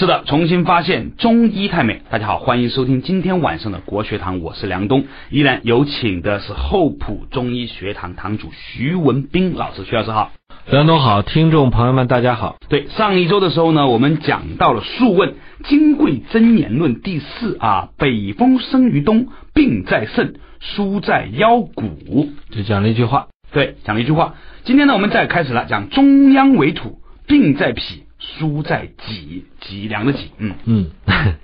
[0.00, 2.00] 是的，重新发现中医太美。
[2.08, 10.32] 大家好，欢迎收听今天晚上的国学堂，我是梁东，依然有请的是厚朴中医学堂堂主徐文斌老师，徐老师好。
[10.70, 12.56] 梁东好，听众朋友们大家好。
[12.70, 15.32] 对，上一周的时候呢，我们讲到了《素问·
[15.64, 23.28] 金匮真言论》第四啊，北风生于冬，病在肾，疏在腰骨，就讲了一句话。
[23.52, 24.32] 对，讲了一句话。
[24.64, 30.30] 今天呢，我们再开始了，讲中央为土，病在脾，疏在脊，脊梁的脊。
[30.38, 30.90] 嗯嗯，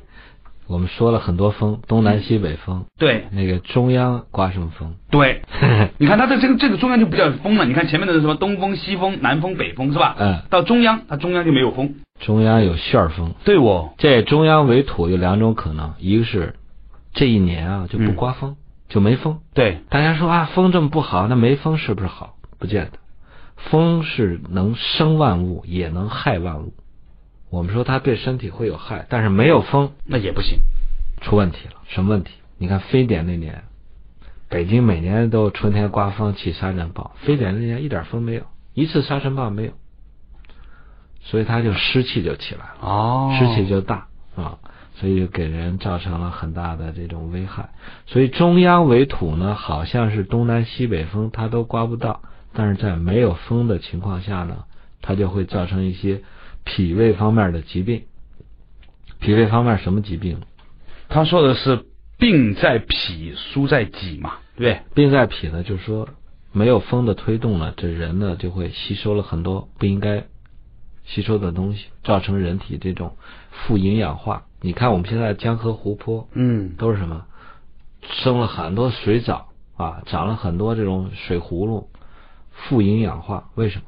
[0.69, 2.85] 我们说了很多风，东南西北风。
[2.99, 4.95] 对，那个中央刮什么风？
[5.11, 5.43] 对，
[5.99, 7.65] 你看它的这个这个中央就不叫风了。
[7.65, 10.15] 你看前面的是什么东风、西风、南风、北风是吧？
[10.19, 10.43] 嗯。
[10.51, 11.95] 到中央，它中央就没有风。
[12.21, 13.35] 中央有旋风。
[13.45, 13.95] 对哦。
[13.99, 16.57] 这中央为土有两种可能，一个是
[17.15, 18.57] 这一年啊就不刮风，
[18.89, 19.39] 就没风。
[19.55, 22.35] 对，大家说啊，风这么不好，那没风是不是好？
[22.59, 22.99] 不见得。
[23.71, 26.73] 风是能生万物，也能害万物。
[27.51, 30.59] 我们说它对身体会有害，但是没有风那也不行，
[31.23, 31.75] 出问题了。
[31.87, 32.33] 什么问题？
[32.59, 33.65] 你看非典那年，
[34.49, 38.43] 北京每年都春天刮风起沙尘暴，非典那年一点风没有，
[38.75, 39.73] 一次沙尘暴没有，
[41.21, 44.59] 所以它就湿气就起来了，哦，湿气就大啊，
[44.95, 47.71] 所以就给人造成了很大的这种危害。
[48.07, 52.23] 所以中央为土呢，好像是东南西北风它都刮不到。
[52.57, 54.65] 但是在没有风的情况下呢，
[55.03, 56.23] 它就会造成一些
[56.65, 58.05] 脾胃方面的疾病。
[59.21, 60.41] 脾胃方面什么疾病？
[61.09, 61.85] 他说的是
[62.19, 64.81] 病在脾，疏在己嘛，对不对？
[64.95, 66.09] 病在脾呢，就是说
[66.53, 70.25] 没有风的推动呢，这人呢就会吸收了很多不应该
[71.05, 73.17] 吸收的东西，造成人体这种
[73.51, 74.45] 负营养化。
[74.61, 77.27] 你看我们现在江河湖泊，嗯，都是什么？
[78.03, 81.89] 生了很多水藻啊，长了很多这种水葫芦。
[82.57, 83.85] 负营养化，为什么？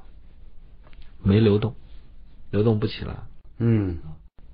[1.22, 1.74] 没流动，
[2.50, 3.14] 流动不起来。
[3.58, 3.98] 嗯，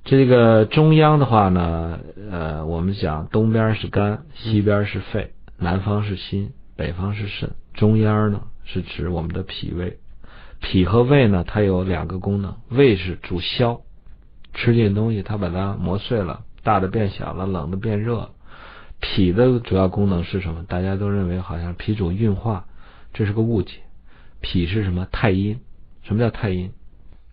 [0.05, 1.99] 这个中央的话呢，
[2.31, 7.51] 呃，我们讲东边是肝，西边是肺，南方是心，北方是肾。
[7.75, 9.99] 中央呢是指我们的脾胃。
[10.61, 12.57] 脾和胃呢，它有两个功能。
[12.71, 13.83] 胃是主消，
[14.55, 18.31] 吃进东西它把它磨碎了，大的变小了，冷的变热。
[19.01, 20.65] 脾的主要功能是什么？
[20.67, 22.65] 大家都认为好像脾主运化，
[23.13, 23.81] 这是个误解。
[24.45, 25.07] 脾是什么？
[25.11, 25.59] 太阴。
[26.03, 26.71] 什么叫太阴？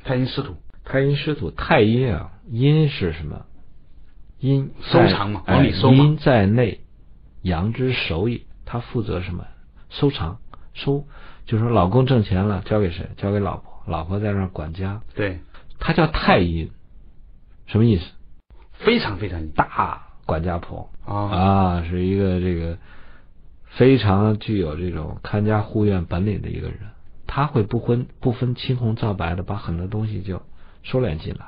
[0.06, 0.56] 太阴湿土。
[0.86, 1.52] 太阴湿土。
[1.52, 3.46] 太阴啊，阴是什么？
[4.40, 6.80] 阴收藏嘛，往里收阴在内，
[7.42, 8.42] 阳之守也。
[8.66, 9.46] 他负责什么？
[9.90, 10.40] 收藏，
[10.74, 11.06] 收，
[11.46, 13.10] 就是说老公挣钱了，交给谁？
[13.18, 13.84] 交给老婆。
[13.86, 15.02] 老婆在那管家。
[15.14, 15.40] 对。
[15.80, 16.72] 他叫太阴，
[17.66, 18.06] 什么意思？
[18.72, 22.78] 非常非常大管家婆啊啊，是一个这个
[23.66, 26.80] 非常具有这种看家护院本领的一个人。
[27.34, 30.42] 他会不分不分青红皂白的把很多东西就
[30.84, 31.46] 收敛进来。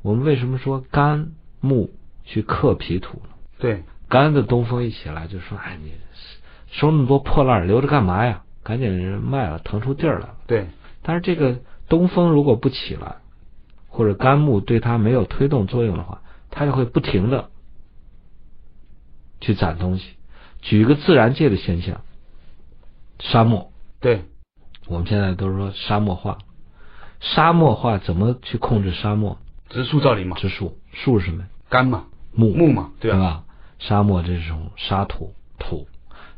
[0.00, 1.90] 我们为什么说肝木
[2.24, 3.34] 去克脾土呢？
[3.58, 5.92] 对，肝的东风一起来就说：“哎，你
[6.68, 8.42] 收那么多破烂留着干嘛呀？
[8.62, 8.90] 赶紧
[9.20, 10.68] 卖了，腾出地儿来。”对。
[11.02, 11.58] 但是这个
[11.90, 13.16] 东风如果不起来，
[13.88, 17.50] 或者肝木对它没有推动作用的话，它就会不停的
[19.42, 20.14] 去攒东西。
[20.62, 22.00] 举一个自然界的现象，
[23.18, 23.70] 沙漠。
[24.00, 24.24] 对。
[24.86, 26.38] 我们现在都是说沙漠化，
[27.20, 29.38] 沙漠化怎么去控制沙漠？
[29.68, 30.36] 植树造林嘛。
[30.36, 31.44] 植树，树是什么？
[31.68, 32.04] 干嘛？
[32.34, 33.44] 木木嘛，对吧？
[33.78, 35.86] 沙漠这种沙土土，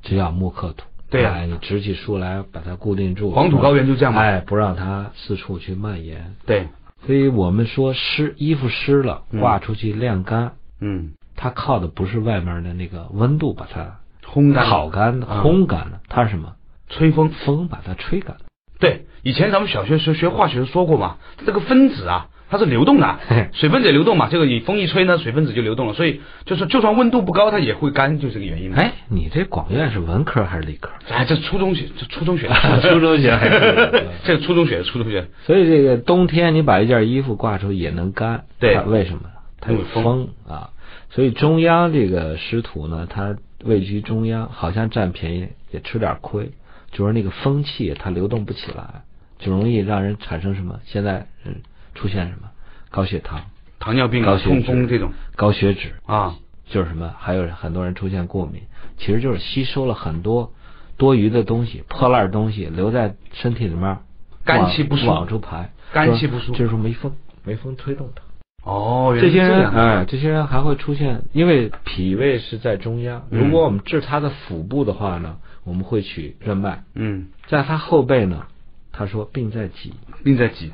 [0.02, 0.84] 这叫木克土。
[1.10, 3.30] 对啊，你植起树来把它固定住。
[3.30, 4.20] 黄土高原就这样嘛。
[4.20, 6.34] 哎，不让它四处去蔓延。
[6.46, 6.68] 对。
[7.06, 10.52] 所以我们说湿衣服湿了，挂出去晾干。
[10.80, 11.12] 嗯。
[11.36, 16.54] 它靠的不是外面的那个温度把它烘干、烤干、烘干的，它是什么？
[16.96, 18.36] 吹风，风把它吹干。
[18.78, 23.18] 对，以前咱们小学学学化学说过嘛，这个分子啊，它是流动的，
[23.52, 28.72] 水分子流动嘛，这个你风一吹呢，水分子就流动了，所以就是就算温度不高，它也会干，就这个原因。
[28.74, 30.90] 哎，你这广院是文科还是理科？
[31.10, 32.48] 哎，这初中学，这初中学，
[32.82, 33.30] 初中学，
[34.24, 35.26] 这个初中学，初中学。
[35.46, 39.22] 所以这个冬天你把一件衣服挂出也能干，对，为什么？
[39.60, 40.70] 它有风啊。
[41.10, 46.50] 所以中央这个师徒呢，它位居中央，好像占便宜，也吃点亏。
[46.94, 49.02] 就是那个风气它流动不起来，
[49.38, 50.80] 就容易让人产生什么？
[50.86, 51.56] 现在嗯
[51.94, 52.48] 出现什么？
[52.90, 53.42] 高血糖、
[53.80, 56.36] 糖尿病、高血脂这种、高血脂啊，
[56.66, 57.12] 就是什么？
[57.18, 58.62] 还有很多人出现过敏，
[58.96, 60.52] 其实就是吸收了很多
[60.96, 63.98] 多余的东西、破烂东西留在身体里面，
[64.44, 67.12] 肝气不舒，往出排，肝气不舒，就是说没风，
[67.42, 68.22] 没风推动它。
[68.62, 75.36] 哦，这些人哎，这些人还会出现，因为脾胃是在中央，如果我们治他的腹部的话呢？
[75.64, 78.46] 我们会取任脉，嗯，在他后背呢，
[78.92, 80.72] 他说病在脊，病在脊，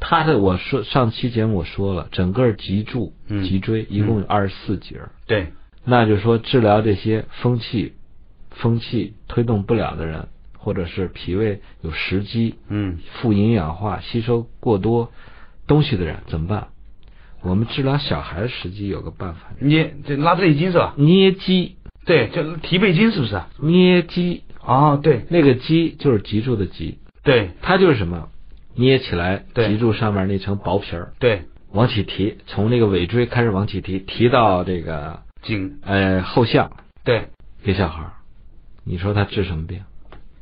[0.00, 3.44] 他的我说上期节目我说了，整个脊柱、嗯。
[3.44, 5.52] 脊椎一共有二十四节儿，对，
[5.84, 7.94] 那就是说治疗这些风气、
[8.50, 12.98] 风气推动不了的人，或者是脾胃有食积、嗯。
[13.20, 15.12] 富营养化、吸收过多
[15.66, 16.68] 东西的人怎么办？
[17.42, 20.94] 我们治疗小孩的食积有个办法，捏这拉这一筋是吧？
[20.98, 21.76] 捏肌，
[22.10, 23.40] 对，就提背筋是不是？
[23.60, 28.26] 捏肌，哦，对那个肌就是脊柱的脊，对它就是什么？
[28.74, 36.72] 捏起来，对脊柱上面那层薄皮儿对，往起提，从那个尾椎开始往起提，提到这个颈呃后项
[37.04, 37.28] 对，
[37.62, 38.12] 给小孩儿，
[38.84, 39.78] 你说他治什么病？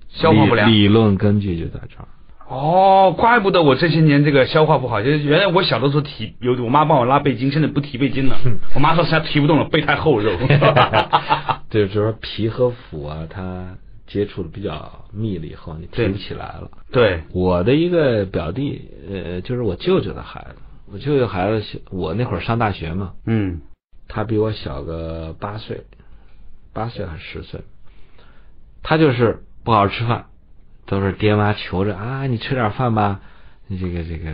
[0.09, 0.71] 消化不良。
[0.71, 2.09] 理理论根据就在这儿。
[2.49, 8.39] 哦，怪不得我这些年这个消化不好，就是原来我小的时候提有我妈帮我拉背筋，现在不提背筋了。
[8.75, 10.33] 我妈说实在提不动了，背太厚肉。
[11.71, 13.77] 对，就是说皮和腑啊，它
[14.07, 16.71] 接触的比较密了以后，你提不起来了。
[16.91, 20.57] 对，我的一个表弟，呃，就是我舅舅的孩子，
[20.91, 23.61] 我舅舅孩子小，我那会儿上大学嘛，嗯。
[24.11, 25.85] 他比我小个八岁，
[26.73, 27.61] 八岁还是十岁，
[28.83, 30.25] 他就是不好好吃饭，
[30.87, 33.21] 都是爹妈求着啊，你吃点饭吧，
[33.67, 34.31] 你这个这个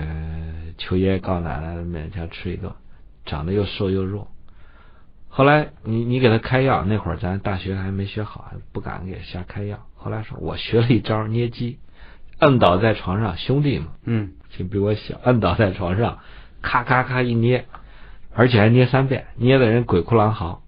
[0.79, 2.73] 求爷爷告奶奶勉强吃一顿，
[3.27, 4.29] 长得又瘦又弱。
[5.37, 9.81] 后来你你给他开药，那会儿咱大学还没学好，还不敢给瞎开药。
[9.97, 11.79] 后来说我学了一招捏鸡，
[12.39, 16.21] 摁倒在床上，兄弟嘛，嗯，就比我小，摁倒在床上，
[16.63, 17.65] 咔咔咔一捏，
[18.33, 20.63] 而且还捏三遍，捏的人鬼哭狼嚎。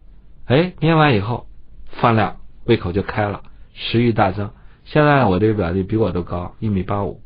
[0.47, 1.47] 哎，捏完以后
[1.87, 3.43] 饭量胃口就开了，
[3.73, 4.51] 食欲大增。
[4.85, 7.21] 现在我这个表弟比我都高，一米八五，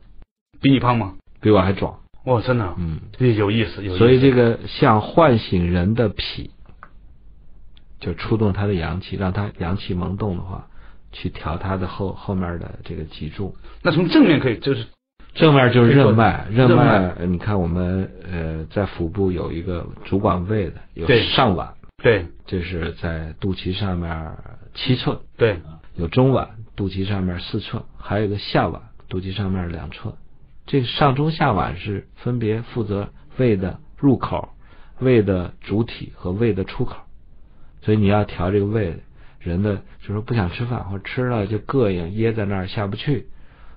[0.61, 1.15] 比你胖吗？
[1.41, 2.01] 比我还壮。
[2.27, 3.99] 哇，真的，嗯，这有意思，有意思。
[3.99, 6.51] 所以这个像唤醒人的脾，
[8.01, 10.67] 就触动他的阳气，让他阳气萌动的话，
[11.13, 13.55] 去调他的后后面的这个脊柱。
[13.83, 14.87] 那从正面可以就是
[15.35, 22.27] 正面就是任脉，任脉你看我们呃在腹部有一个主管胃的，有上脘，对。
[22.47, 24.33] 这是在肚脐上面
[24.75, 25.61] 七寸，对。
[25.95, 30.15] 有中脘，肚脐上面四寸，还有一个下脘，肚脐上面两寸。
[30.67, 34.49] 这个上中下脘是分别负责胃的入口、
[34.99, 36.97] 胃的主体和胃的出口，
[37.91, 38.95] 所以你要调这个胃，
[39.41, 43.27] 人的就是说不想吃饭或者吃了就膈应噎在那儿下不去，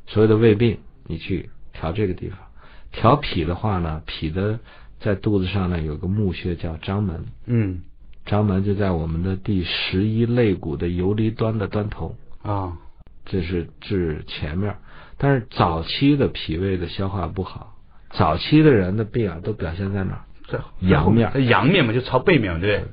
[0.06, 0.78] 所有的胃病
[1.08, 2.38] 你去调这个地方。
[2.92, 4.60] 调脾的话呢，脾的
[5.00, 7.82] 在肚子上呢有个募穴叫章门，嗯
[8.28, 12.78] 章门就在我们的第十一肋骨的游离端的端头，啊
[13.26, 14.76] 这是治前面。
[15.18, 17.76] 但是早期的脾胃的消化不好，
[18.12, 20.22] 早期的人的病啊都表现在哪儿？
[20.48, 22.84] 这阳面阳面嘛，就朝背面对？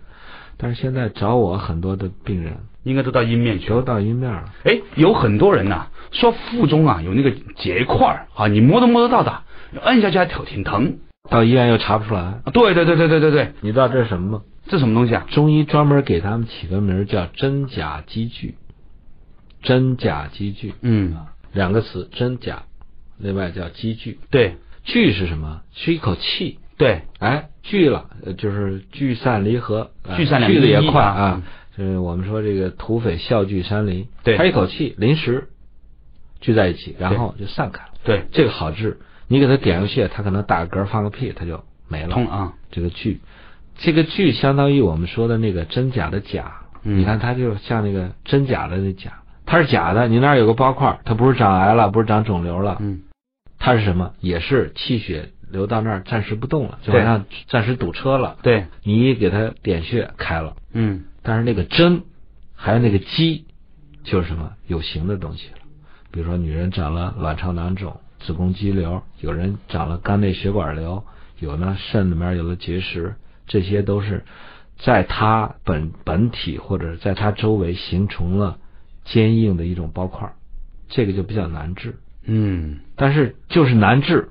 [0.60, 3.82] 但是现在找我很多的病人应该都到阴面去都。
[3.82, 9.42] 到阴面了，哎，有很多人呐、说腹中啊有那个结块儿啊，你摸都摸得到的，
[9.82, 10.98] 摁下去还挺挺疼。
[11.30, 12.20] 到医院又查不出来。
[12.20, 14.42] 啊对对对对对对对，你知道这是什么吗？
[14.66, 15.26] 这什么东西啊？
[15.30, 18.54] 中医专门给他们起个名儿叫真假积聚，
[19.62, 21.16] 真假积聚嗯，
[21.52, 22.62] 两个词，真假，
[23.18, 24.18] 另外叫积聚。
[24.30, 25.62] 对聚是什么？
[25.72, 31.42] 是一口气，对，哎，聚了，呃就是聚散离合，呃聚散两聚的也快啊。
[31.76, 35.48] 就是我们说这个土匪笑聚山林，对他一口气临时
[36.40, 37.90] 聚在一起，然后就散开了。
[38.02, 38.98] 对，这个好治，
[39.28, 42.14] 你给他点个穴，他可能打个嗝放个屁，他就没了。
[42.14, 43.20] 通啊，这个聚，
[43.76, 46.62] 这个聚相当于我们说的那个真假的假。
[46.82, 53.02] 嗯你看它就像那个真假的那假，它是假的，你那儿有个包块，它不是长癌了，不是长肿瘤了，嗯，
[53.58, 54.14] 它是什么？
[54.20, 58.38] 也是气血流到那儿暂时不动了，就好像暂时堵车了。
[58.42, 62.02] 对，你一给它点穴开了，嗯但是那个针
[62.54, 63.44] 还有那个肌，
[64.04, 65.58] 就是什么有形的东西了。
[66.10, 71.04] 比如说女人长了卵巢囊肿、子宫肌瘤，有人长了肝内血管瘤，
[71.38, 73.14] 有呢肾里面有了结石，
[73.46, 74.24] 这些都是
[74.78, 78.58] 在它本本体或者在它周围形成了
[79.04, 80.34] 坚硬的一种包块儿，
[80.88, 81.96] 这个就比较难治。
[82.24, 84.28] 嗯，但是就是难治，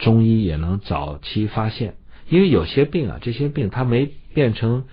[0.00, 1.94] 中医也能早期发现，
[2.28, 4.84] 因为有些病啊，这些病它没变成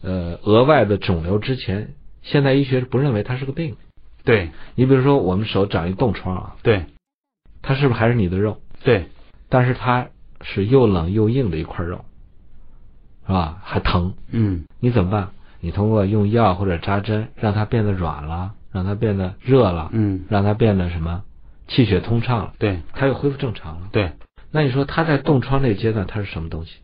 [0.00, 3.76] 呃额外的肿瘤之前，现代医学是不认为它是个病。
[4.24, 4.50] 对。
[4.76, 6.86] 你比如说我们手长一冻疮啊，对。
[7.60, 8.60] 它是不是还是你的肉？
[8.82, 9.08] 对，
[9.48, 10.08] 但是它
[10.42, 12.04] 是又冷又硬的一块肉，
[13.26, 13.60] 是吧？
[13.62, 14.64] 还疼，嗯。
[14.80, 15.30] 你怎么办？
[15.60, 21.22] 你通过用药或者扎针，让它变得软了，让它变得热了，嗯，让它变得什么？
[21.68, 22.80] 气血通畅了，对。
[22.92, 23.88] 它又恢复正常了。
[23.92, 24.12] 对，
[24.52, 26.76] 那你说他在冻疮这个阶段，他是什么东西？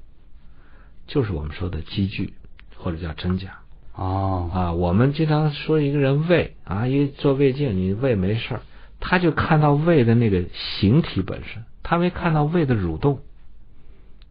[1.07, 2.35] 就是我们说的积聚，
[2.77, 3.59] 或者叫真假
[3.95, 4.73] 哦，啊。
[4.73, 8.61] 我们经常说一个人胃啊，一做胃镜，你胃没事儿，
[9.01, 13.21] 他就看到胃的那个形体本身，他没看到胃的蠕动，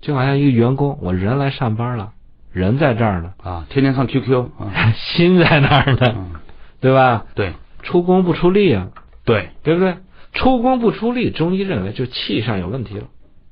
[0.01, 2.13] 就好像一个员工，我人来上班了，
[2.51, 6.31] 人在这儿呢，啊，天天上 QQ 啊， 心在那儿呢，嗯，
[6.79, 7.25] 对吧？
[7.35, 8.89] 对出工不出力啊，
[9.25, 9.97] 对，对不对？
[10.33, 13.05] 出工不出力，中医认为就气上有问题了，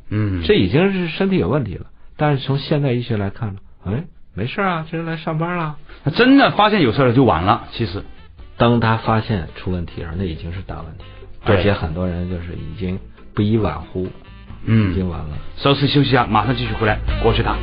[0.09, 1.87] 嗯，这已经是身体有问题了。
[2.17, 5.75] 但是从现代医学来看呢，哎，没事啊，这人来上班了。
[6.03, 8.03] 他真的发现有事了就晚了，其实，
[8.57, 12.99] 当他发现出问题了，那已经是大问题了，对而且很多人就是已经
[13.33, 14.07] 不以晚乎，
[14.65, 15.37] 嗯已嗯，经晚了。
[15.57, 17.57] 稍事休息一下，马上继续回来国学堂。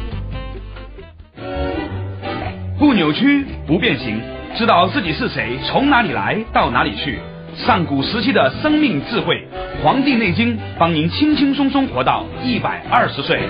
[2.79, 4.21] 不扭曲，不变形，
[4.57, 7.21] 知道自己是谁，从哪里来，到哪里去。
[7.55, 9.47] 上古时期的生命智慧，
[9.85, 13.41] 《黄帝内经》帮您轻轻松松活到一百二十岁。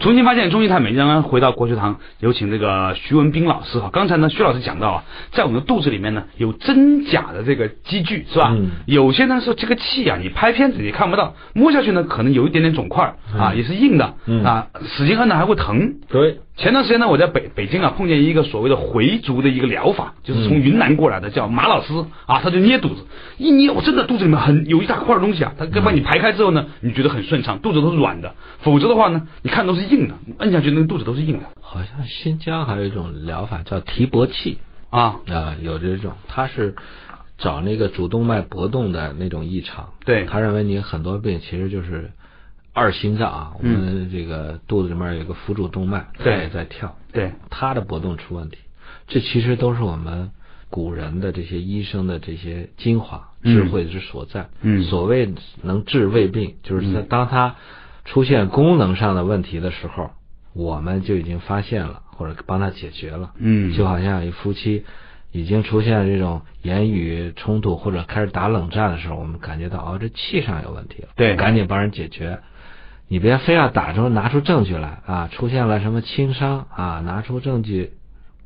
[0.00, 3.90] 重新发现中医太美，刚刚回到国学堂，有请这个徐文斌老师哈。
[3.92, 8.48] 刚才呢，徐老师讲到啊，在我们的肚子里面呢，有真假的这个积聚，是吧？
[8.50, 15.94] 嗯有些呢是这个气啊，你拍片子你看不到，摸下去呢可能有一点点肿块啊，嗯也是硬的嗯啊，使劲按呢还会疼。
[16.08, 20.60] 对，前段时间呢，我在北北京啊碰见一个所谓的回族的一个疗法，就是从嗯。
[20.60, 21.94] 云南过来的，叫马老师
[22.26, 23.06] 啊，他就捏肚子，
[23.38, 31.46] 一捏我真的肚子里面很有一大块东西啊，他把你排开之后呢，你觉得很顺畅，肚子都是软的，否则的话呢，你看都是硬的，摁下去那个肚子都是硬的。
[31.62, 34.58] 好像新疆还有一种疗法叫提脖器
[34.90, 36.74] 啊，啊，有这种，他是
[37.38, 39.88] 找那个主动脉搏动的那种异常。
[40.04, 40.26] 对。
[40.26, 42.10] 他认为你很多病其实就是
[42.72, 48.58] 二心脏啊，我们这个肚子里面有个腹主动脉，它也在跳，对，它的搏动出问题，
[49.08, 50.30] 这其实都是我们
[50.70, 53.54] 古人的这些医生的这些精华嗯。
[53.54, 54.48] 智慧之所在。
[54.62, 54.84] 嗯。
[54.84, 57.56] 所谓能治胃病，就是在当它
[58.04, 60.10] 出现功能上的问题的时候，
[60.52, 63.32] 我们就已经发现了，或者帮他解决了。
[63.36, 64.84] 嗯，就好像一夫妻
[65.32, 71.34] 已经出现这种言语冲突或者开始打冷战的时候，我们感觉到哦，这气上有问题了，对。
[71.34, 72.38] 赶紧帮人解决。
[73.12, 75.28] 你别非要打出拿出证据来啊！
[75.32, 77.94] 出现了什么轻伤啊，拿出证据，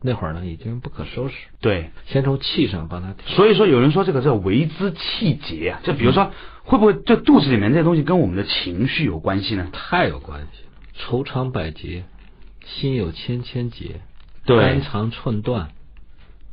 [0.00, 1.34] 那会儿呢已经不可收拾。
[1.60, 3.36] 对，先从气上帮他调。
[3.36, 6.30] 所以说有人说这个叫为之气结啊，就比如说
[6.62, 9.68] 会不会这肚子里面这些东西跟我们的情绪有关系呢？
[9.70, 12.04] 太有关系了，愁肠百结，
[12.64, 14.00] 心有千千结，
[14.46, 15.72] 肝肠寸断，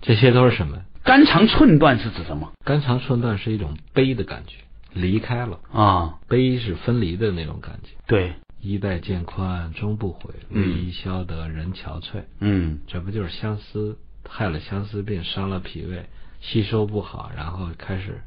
[0.02, 0.80] 这些都是什么？
[1.06, 4.58] 肝肠寸断是指什么肝肠寸断是一种悲的感觉，
[4.94, 5.60] 离开了。
[5.72, 6.20] 啊？
[6.28, 7.90] 悲是分离的那种感觉。
[8.08, 12.24] 对，衣带渐宽终不悔，嗯为伊消得人憔悴。
[12.40, 16.06] 嗯，这不就是相思害了相思病，伤了脾胃，
[16.40, 18.22] 吸收不好，然后开始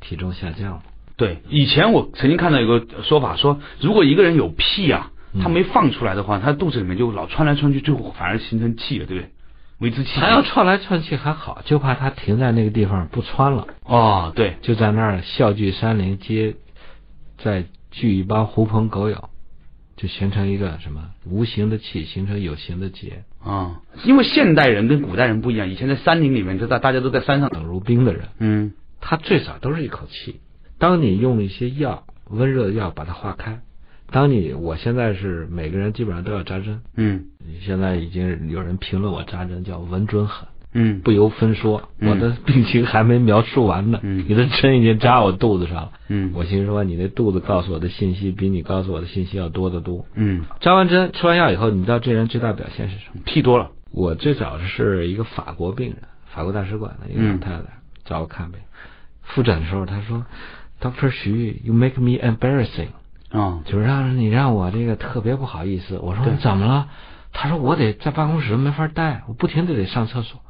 [0.00, 0.82] 体重下降吗？
[1.16, 1.38] 对。
[1.48, 9.30] 以前我曾经看到有个说法说，如果一个人有屁啊，嗯他没放出来的话，他肚子里面就老窜来窜去，最后反而形成气了，对不对？
[9.78, 10.20] 为之气结。
[10.20, 16.56] 他要串来串去还好，就怕他停在那个地方不穿了，哦，对，就在那儿笑聚山林，接
[17.38, 19.28] 再聚一帮狐朋狗友，
[19.96, 23.24] 就形成一个什么无形的气，形成有形的结。
[23.42, 27.50] 啊、因为现代人跟古代人不一样，以前在山林里面，就大大家都在山上。
[27.50, 30.40] 冷如冰的人，嗯，他最少都是一口气。
[30.78, 33.60] 当你用一些药，温热的药把它化开，
[34.14, 37.24] 当你我现在是每个人基本上都要扎针，嗯。
[37.62, 42.10] 现在已经有人评论我扎针叫稳准狠，嗯，不由分说，嗯。
[42.10, 44.24] 我的病情还没描述完呢，嗯。
[44.28, 45.92] 你的针已经扎我肚子上了。
[46.06, 46.30] 嗯。
[46.32, 50.06] 我心说你那肚子告诉我的信息比你告诉我的信息要多得多。
[50.14, 53.20] 嗯，扎完针吃完药以后，你知道这人最大表现是什么？
[53.24, 53.72] 屁多了。
[53.90, 57.64] 我最早是一个法国病人，法国大使馆的一个嗯老太太
[58.04, 58.60] 找我看病，
[59.22, 60.24] 复诊的时候她说
[60.80, 62.90] ：“Doctor 徐，you make me embarrassing，
[63.34, 66.88] 啊、就是让你让我这个特别不好意思。”我说：“你怎么了？”
[67.34, 70.40] 他说：“我得在办公室没法待，我不停的得上厕所。”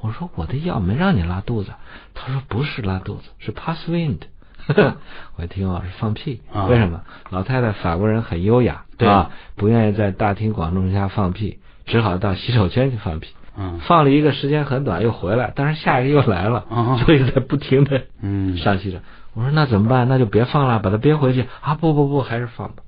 [0.00, 1.72] 我说：“我的药没让你拉肚子。”
[2.14, 4.20] 他说：“不是拉肚子，是 pass wind。
[5.36, 6.40] ”我一听我，是放屁。
[6.50, 7.02] 啊为什么？
[7.28, 13.28] 老太太法国人很优雅，对吧，不愿意在大庭广众下放屁，只好到洗手间去放屁。
[13.58, 18.98] 嗯放了一个时间很短，又回来，但是下一个又来了，啊所以在不停的嗯上洗手。
[19.34, 20.08] 我说那怎么办？
[20.08, 21.74] 那就别放了，把它憋回去啊！
[21.74, 22.82] 不不不，还是放吧。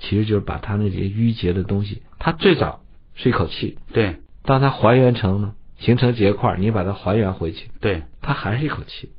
[0.00, 2.80] 其实就是把他那些淤结的东西，他最早
[3.14, 9.10] 是一口气，对当他还原成呢，形成结块，你把它还原回去，对它还是一口气，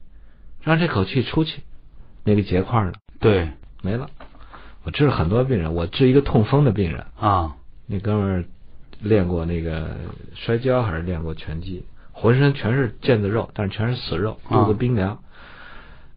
[0.62, 1.62] 让这口气出去，
[2.26, 3.50] 那个结块呢对
[3.82, 4.10] 没了。
[4.84, 7.56] 我治了很多病人，我治一个痛风的病人，啊
[7.88, 8.46] 那哥们儿
[9.00, 9.96] 练过那个
[10.34, 15.18] 摔跤还是练过拳击，浑身全是腱子肉，但是全是死肉，啊肚子冰凉。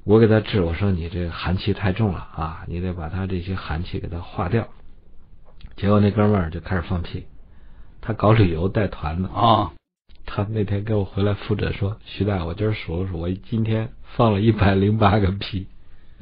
[0.09, 4.67] 我给他治，我说你这个寒气太重了啊，你得把他这些寒气给他化掉。
[5.77, 7.27] 结果那哥们儿就开始放屁，
[8.01, 9.73] 他搞旅游带团的，啊
[10.25, 15.67] 他那天给我回来复诊说，徐大，我今儿数了数，我今天放了一百零八个屁。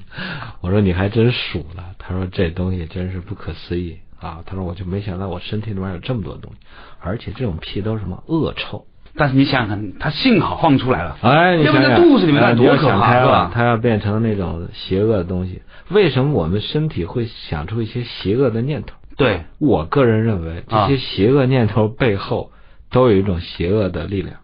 [0.61, 1.95] 我说你还真数了。
[1.97, 4.43] 他说这东西真是不可思议啊。
[4.47, 6.59] 他说我就没想到我身体里面有这么多东西，
[6.99, 8.85] 而且这种屁都是什么恶臭。
[9.16, 13.50] 但是你想想看，他幸好放出来了，哎，你要不想想在肚子里面多可怕，是吧？
[13.54, 15.62] 它要变成那种邪恶的东西。
[15.88, 18.96] 为什么我们身体会想出一些邪恶的念头？
[19.16, 22.50] 对，我个人认为，这啊些邪恶念头背后
[22.90, 24.37] 都有一种邪恶的力量，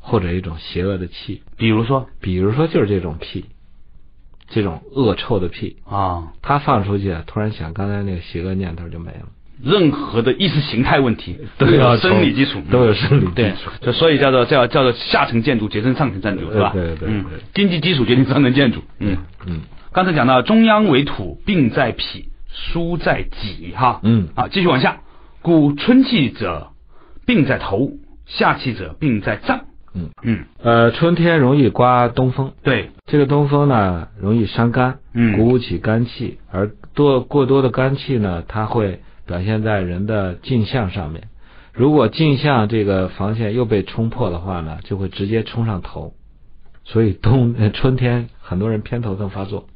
[0.00, 1.42] 或者一种邪恶的气。
[1.56, 3.44] 比如说比如说，就是这种屁，
[4.48, 9.28] 这种恶臭的屁，啊，他放出去，突然想，刚才那个邪恶念头就没了。
[9.62, 16.70] 任何的意识形态问题都有生理基础，都有生理基对础，就所以叫做叫叫做下层建筑决定上层建筑，是吧？
[16.72, 17.08] 对对对。
[17.10, 17.24] 嗯，
[17.54, 19.16] 经济基础决定上层建筑，嗯。
[19.46, 19.60] 嗯
[19.90, 24.28] 刚才讲到中央为土，病在脾，疏在己，哈，嗯。
[24.36, 24.98] 好，继续往下。
[25.42, 26.68] 故春气者
[27.26, 27.90] 病在头，
[28.26, 29.60] 夏气者病在脏。
[29.94, 30.10] 嗯。
[30.22, 35.36] 嗯，呃，春天容易刮东风，对，这个东风呢容易伤肝，嗯。
[35.36, 41.28] 鼓舞起肝气，而多过多的肝气呢，它会表现在人的镜像上面。
[41.72, 46.14] 如果镜像这个防线又被冲破的话呢，就会直接冲上头。
[46.84, 49.68] 所以冬呃春天很多人偏头疼发作，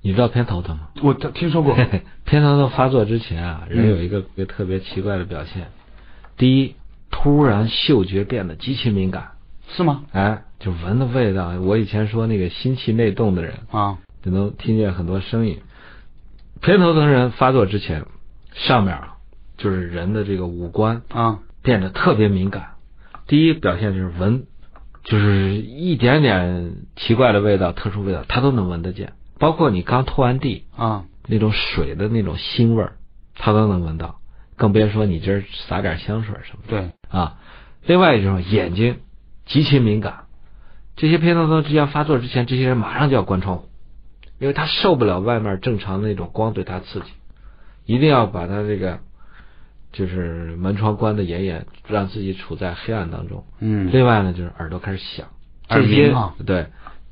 [0.00, 0.88] 你知道偏头疼吗？
[1.02, 1.76] 我听说过，
[2.24, 5.68] 偏头疼发作之前啊，人嗯有一个一个特别奇怪的表现，
[6.38, 6.74] 第一，
[7.10, 9.32] 突然嗅觉变得极其敏感，
[9.68, 10.04] 是吗？
[10.12, 11.50] 哎，就闻的味道。
[11.60, 15.58] 我以前说那个心气内动的人，啊，就能听见很多声音。
[16.62, 18.06] 偏头疼人发作之前，
[18.56, 19.16] 上面啊，
[19.58, 22.70] 就是人的这个五官啊，变得特别敏感。
[23.26, 24.46] 第一表现就是闻，
[25.04, 29.12] 就是一点点奇怪的味道、特殊味道，他都能闻得见。
[29.38, 32.96] 包括你刚拖完地，啊，那种水的那种腥味儿，
[33.34, 34.20] 他都能闻到。
[34.56, 36.68] 更别说你今儿撒点香水什么的。
[36.70, 37.38] 对，啊，
[37.84, 39.00] 另外一种眼睛
[39.44, 40.24] 极其敏感，
[40.96, 43.68] 这些偏头痛之前发作之前，这些人马上就要关窗户，
[44.38, 47.06] 因为他受不了外面正常的那种光对他刺激，
[47.86, 48.98] 一定要把他这个
[49.92, 53.44] 就是门窗关的严严，让自己处在黑暗当中。
[53.60, 55.26] 嗯，另外呢，就是耳朵开始响，
[55.70, 56.66] 耳这些鸣啊对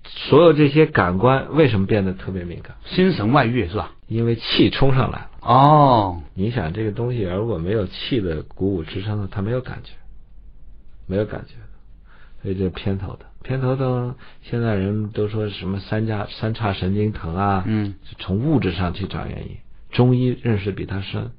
[0.04, 2.76] 所有这些感官为什么变得特别敏感？
[2.84, 3.92] 心神外遇是吧？
[4.06, 5.30] 因为气冲上来了。
[5.40, 9.92] 哦，你想这个东西如果没有气的鼓舞支撑的，它没有感觉，
[11.06, 13.20] 没有感觉的，所以这偏头疼。
[13.42, 19.56] 偏头疼现在人都说什么三叉三叉神经疼啊，嗯，从物质上去找原因。
[19.94, 21.30] 中医认识比他深，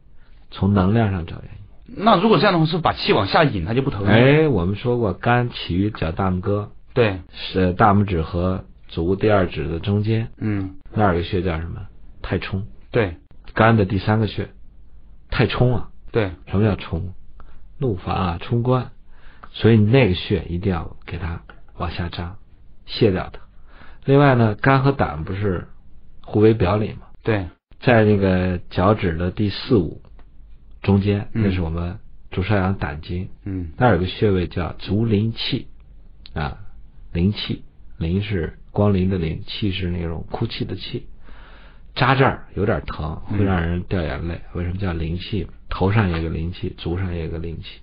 [0.50, 2.04] 从能量上找原因。
[2.04, 11.82] 那如果这样的话，是把气往下引，它就不疼了？，哎，我们说过，肝起于脚大拇哥，对，是大拇指和足第二指的中间，嗯，那儿有个穴叫什么？
[12.24, 12.66] 太冲。
[12.90, 13.18] 对，
[13.54, 14.50] 肝的第三个穴，
[15.30, 15.90] 太冲啊。
[16.12, 17.14] 对，什么叫冲？
[17.78, 18.92] 怒发啊，冲冠。
[19.52, 21.42] 所以那个穴一定要给它
[21.78, 22.38] 往下扎，
[22.86, 23.42] 卸掉它。
[24.06, 25.68] 另外呢，肝和胆不是
[26.24, 27.08] 互为表里吗？
[27.22, 27.48] 对，
[27.86, 30.02] 在那个脚趾的第四五
[30.82, 32.00] 中间，嗯那是我们
[32.32, 35.68] 足少阳胆经，嗯，那儿有个穴位叫足临气
[36.34, 36.58] 啊，
[37.14, 37.64] 临气，
[38.00, 41.06] 临是光临的临，气是那种哭泣的气。
[41.94, 44.42] 扎这儿有点疼，会让人掉眼泪。
[44.54, 45.48] 为什么叫灵气？
[45.70, 47.80] 头上有个灵气，足上也有个灵气，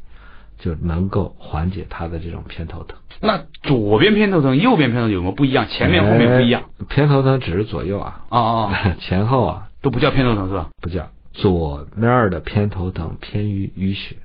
[0.59, 2.99] 就能够缓解他的这种偏头疼。
[3.21, 5.67] 那左边偏头疼，右边偏头疼有没有不一样？
[5.69, 6.63] 前面后面不一样？
[6.81, 10.71] 哎偏头疼只是左右啊，哦哦，哦 前后啊都不叫偏头疼是吧？
[10.81, 11.11] 不叫。
[11.33, 14.17] 左面的偏头疼偏于淤血，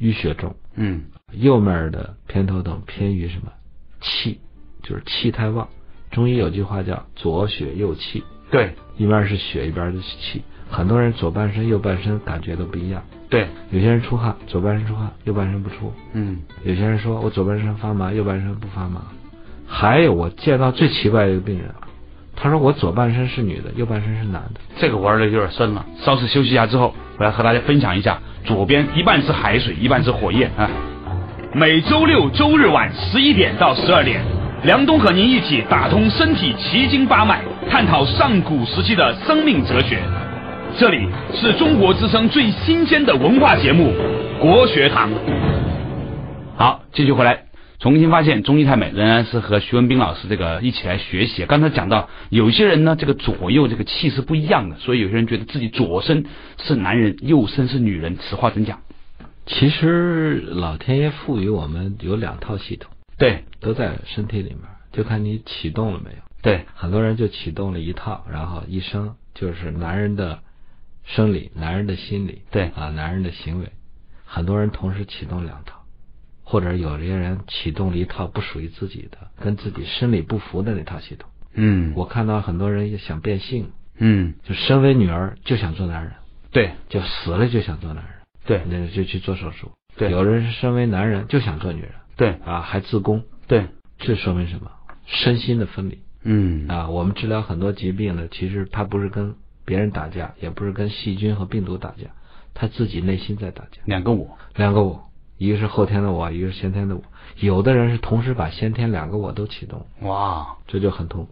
[0.00, 3.52] 淤血重；嗯，右面的偏头疼偏于什么？
[4.00, 4.40] 气，
[4.82, 5.68] 就是气太旺。
[6.10, 10.42] 中医有句话叫左血右气，对一边是血，一边是气。
[10.70, 13.02] 很多人左半身、右半身感觉都不一样。
[13.28, 19.02] 对，有些人出汗，左半身出汗，右半身不出；嗯，有些人说我左半身发麻，右半身不发麻。
[19.66, 21.74] 还有我见到最奇怪的一个病人，
[22.44, 24.60] 他说我左半身是女的，右半身是男的。
[24.76, 25.82] 这个玩的有点深了。
[26.02, 30.68] 稍事休息一下之后，我来和大家分享一下，左边一半是海水，一半是火焰啊。
[31.54, 34.20] 每周六周日晚十一点到十二点，
[34.64, 40.02] 梁冬和您一起打通身体奇经八脉，探讨上古时期的生命哲学。
[40.76, 43.90] 这里是中国之声最新鲜的文化节目
[44.38, 45.08] 《国学堂》。
[46.58, 47.38] 好，继续回来，
[47.84, 51.44] 重新发现中医太美，仍然是和徐文兵老师这个一起来学习。
[51.44, 56.24] 刚才讲到，有些人呢，这个左右这个气是不一样的，所以有些人觉得自己左身
[56.62, 58.16] 是男人，右身是女人。
[58.16, 58.80] 此话怎讲？
[59.44, 66.16] 其实老天爷赋予我们有两套系统，对都在身体里面，就看你启动了没有。
[66.40, 70.38] 对，很多人就启动了一套，然后一生就是男人的
[71.04, 73.66] 生理、男人的心理，对啊，男人的行为。
[74.24, 75.83] 很多人同时启动两套，
[76.54, 81.28] 或者有些人启动了一套不属于自己的、跟自己生理不符的那套系统。
[81.52, 86.12] 嗯，我看到很多人也想变性，嗯，就身为女儿就想做男人，
[86.52, 88.14] 对就死了就想做男人，
[88.46, 89.72] 对那就去做手术。
[89.96, 93.66] 对有人是身为男人就想做女人对啊，还自宫，对，
[93.98, 94.70] 这说明什么？
[95.06, 96.88] 身心的分离嗯啊。
[96.88, 102.10] 我们治疗很多疾病呢，其实他不是跟别人打架，也不是跟细菌和病毒打架，
[102.54, 103.82] 他自己内心在打架。
[103.86, 107.02] 两个我，两个我，一个是后天的我，一个是先天的我。
[107.38, 110.56] 有的人是同时把先天两个我都启动，哇！
[110.66, 111.30] 这就很痛苦。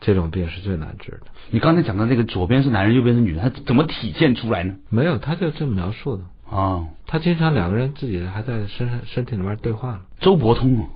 [0.00, 1.22] 这种病是最难治的。
[1.50, 4.74] 你刚才讲的那个左边是男人，右边是女人，他怎么体现出来呢？
[4.90, 6.24] 没有，他就这么描述的。
[6.50, 10.00] 啊，他经常两个人自己还在身上身体里面对话呢。
[10.20, 10.86] 周伯通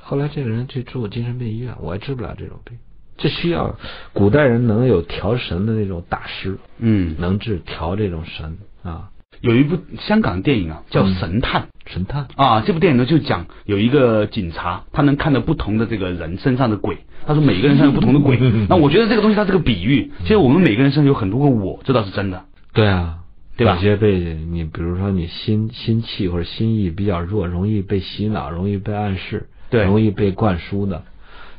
[0.00, 2.78] 后来这个人去住精神病医院，我也治不了这种病。
[3.16, 3.76] 这需要
[4.14, 11.62] 古代人能有调神的那种大师，嗯，能治调这种神啊，有一部香港电影啊，叫嗯《神探》。
[11.86, 12.28] 神探。
[12.36, 16.98] 啊，这部电影呢就讲有一个警察，他能看到不同的这个人身上的鬼。
[17.26, 18.38] 他说每个人身上有不同的鬼。
[18.68, 22.44] 那我觉得这个东西它是个比喻，其实我们每个人身上有很多个我，这倒是真的。
[22.72, 23.18] 对啊，
[23.56, 24.18] 对吧有些被
[24.50, 31.02] 你比如说你心心气或者心意比较弱，容易被洗脑，容易被暗示，对容易被灌输的。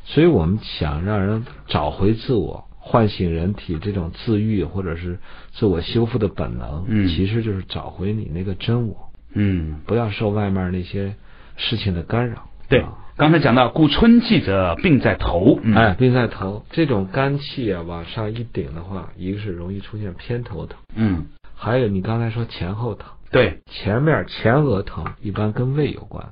[0.06, 5.20] 所以我们想让人找回自我，唤醒人体这种自愈或者是
[5.54, 11.16] 自我修复的本能，嗯其实就是找回你那个真我，嗯，不要受外面那些
[11.56, 12.50] 事情的干扰。
[12.68, 12.98] 对啊。
[13.18, 15.60] 刚才讲到，故春气者病在头。
[15.62, 23.08] 嗯、哎，病在头，这种肝气啊往上一顶的话，一个是容易出现偏头疼，嗯，还有你刚才说前后疼。
[23.30, 26.30] 对，前面前额疼一般跟胃有关，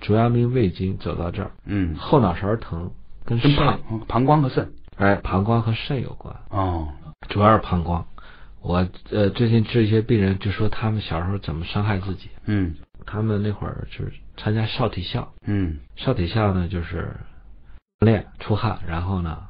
[0.00, 2.92] 主要命胃经走到这儿，嗯，后脑勺疼
[3.24, 3.52] 跟肾，
[4.06, 4.70] 膀胱和肾。
[4.98, 6.88] 哎，膀胱和肾有关，哦，
[7.28, 8.04] 主要是膀胱。
[8.60, 12.28] 我呃最近治一些病人，就说他们小时候怎么伤害自己。
[12.46, 12.74] 嗯
[13.06, 17.14] 他们那会儿就是参加少体校，嗯少体校呢就是
[18.00, 19.44] 练出汗，然后呢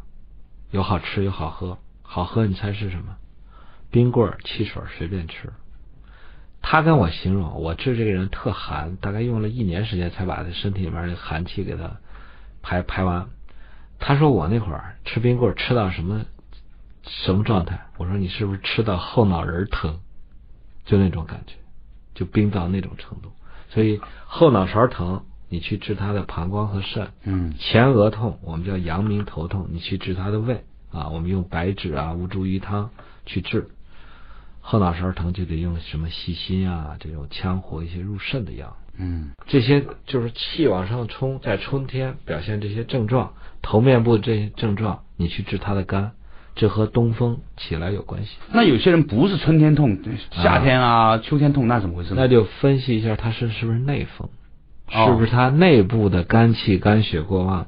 [0.70, 3.16] 有好吃有好喝，好喝你猜是什么？
[3.90, 5.50] 冰棍、汽水随便吃。
[6.60, 11.96] 他跟我形容，我治这个人特寒，大概用了一年时间才把他身体里面的寒气给他
[12.60, 13.26] 排排完。
[13.98, 16.24] 他说我那会儿吃冰棍吃到什么
[17.02, 17.86] 什么状态？
[17.96, 19.98] 我说你是不是吃到后脑仁疼？
[20.84, 21.54] 就那种感觉，
[22.14, 23.32] 就冰到那种程度。
[23.70, 31.08] 所以后脑勺疼，你去治他的膀胱和肾；嗯前额痛，我们叫阳明头痛，你去治他的胃啊。
[31.08, 32.90] 我们用白芷啊、乌猪鱼汤
[33.26, 33.68] 去治。
[34.60, 38.76] 后脑勺疼就得用什么细心啊这种羌活一些入肾的药。
[38.98, 43.32] 嗯这些就是气往上冲，在春天表现这些症状，
[43.62, 46.12] 头面部这些症状，你去治他的肝，
[46.56, 48.36] 这和东风起来有关系。
[48.52, 49.98] 那有些人不是春天痛，
[50.32, 52.16] 夏天啊、秋天痛，那怎么回事呢？
[52.22, 54.28] 那就分析一下他是是不是内风，
[54.92, 57.66] 哦是不是他内部的肝气肝血过旺，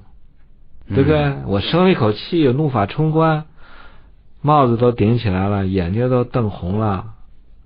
[0.88, 1.22] 对不对？
[1.22, 3.44] 嗯我生了一口气，怒发冲冠，
[4.42, 7.14] 帽子都顶起来了，眼睛都瞪红了，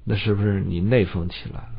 [0.05, 1.74] 那是不是你内风起来了？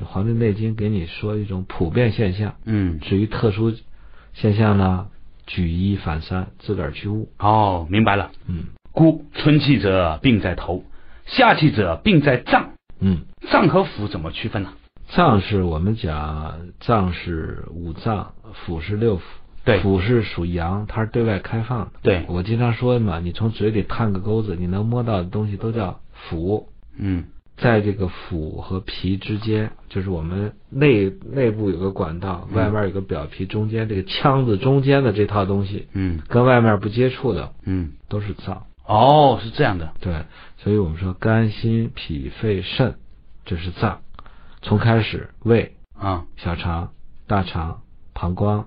[0.00, 3.74] 这《黄帝内经》给你说一种普遍现象，嗯，至于特殊
[4.32, 5.08] 现象呢，
[5.46, 7.28] 举一反三，自个儿去悟。
[7.38, 8.30] 哦，明白了。
[8.48, 10.84] 嗯故春气者病在头，
[11.26, 12.70] 夏气者病在脏。
[12.98, 13.18] 嗯，
[13.50, 14.72] 脏和腑怎么区分呢？
[15.10, 18.32] 脏是我们讲脏是五脏，
[18.66, 19.20] 腑是六腑。
[19.64, 21.90] 对腑是属阳，它是对外开放的。
[22.00, 26.64] 对，我经常说嘛，你从嘴里探个钩子，你能摸到的东西都叫腑。
[26.96, 27.24] 嗯
[27.60, 38.66] 在这个腑和脾之间，就是我们内内部有个管道，嗯外面有个表皮，中间这个腔子中间的这套东西，嗯跟外面不接触的嗯，都是脏。
[38.86, 39.92] 哦，是这样的。
[40.00, 40.24] 对，
[40.56, 42.96] 所以我们说肝、心、脾、肺、肾，
[43.44, 44.00] 这是脏。
[44.62, 46.90] 从开始胃、啊，小肠、
[47.26, 47.82] 大肠、
[48.14, 48.66] 膀胱、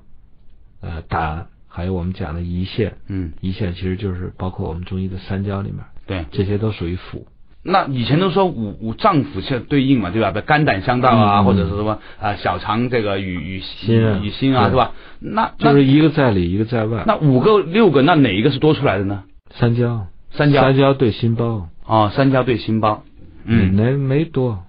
[0.82, 6.25] 呃胆，还有我们讲的胰腺，嗯，胰腺其实就是包括我们中医的三焦里面，对。
[6.32, 7.25] 这些都属于腑。
[7.65, 10.32] 那以前都说五五脏腑相对应嘛，对吧？
[10.32, 14.91] 比如肝胆相照啊，嗯或者是什么啊、小肠这个与与心啊与心啊，是吧？
[15.19, 17.04] 那那就是一个在里，一个在外。
[17.08, 19.23] 那五个六个，那哪一个是多出来的呢？
[19.52, 23.04] 三焦，三焦三焦对心包，哦，三焦对心包。
[23.45, 24.63] 嗯没没多，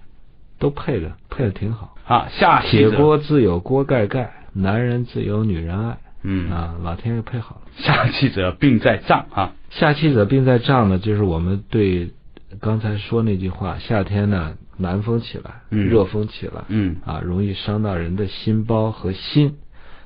[0.59, 1.95] 都配的，配的挺好。
[2.05, 5.97] 啊，下气锅自有锅盖盖，男人自有女人爱。
[6.23, 7.61] 嗯啊，老天爷配好了。
[7.77, 9.53] 下气者病在脏啊。
[9.69, 12.11] 下气者病在脏呢，就是我们对
[12.59, 19.57] 刚才说那句话，夏天呢南风起来，嗯热风起来，嗯啊，容易伤到人的心包和心，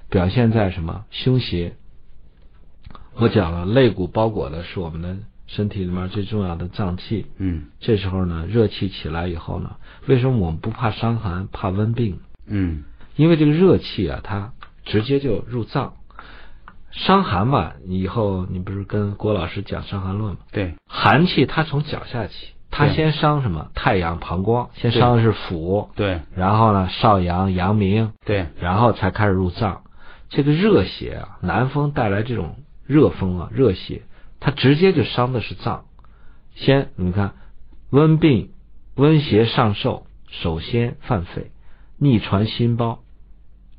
[0.09, 1.75] 表现在什么胸胁。
[3.15, 7.25] 我讲了，肋骨包裹的是我们的身体里面最重要的脏器。
[7.37, 9.75] 嗯这时候呢，热气起来以后呢，
[10.07, 12.19] 为什么我们不怕伤寒，怕温病？
[12.47, 12.83] 嗯
[13.15, 14.53] 因为这个热气啊，它
[14.85, 15.93] 直接就入脏。
[16.91, 20.41] 伤寒嘛，以后你不是跟郭老师讲《伤寒论》吗？
[20.51, 23.69] 对，寒气它从脚下起，它先伤什么？
[23.75, 29.83] 太阳膀胱，先伤的是腑，对，然后呢少阳、阳明，对，然后才开始入脏。
[30.29, 34.03] 这个热邪啊，南风带来这种热风啊，热邪，
[34.39, 35.85] 它直接就伤的是脏。
[36.55, 37.33] 先你看，
[37.89, 38.51] 温病、
[38.95, 41.51] 温邪上受，首先犯肺，
[41.97, 42.99] 逆传心包。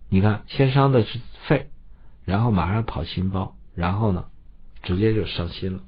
[0.08, 1.70] 你看，先伤的是肺，
[2.30, 4.24] 然后马上跑心包，然后呢，
[4.84, 5.80] 直接就伤心了，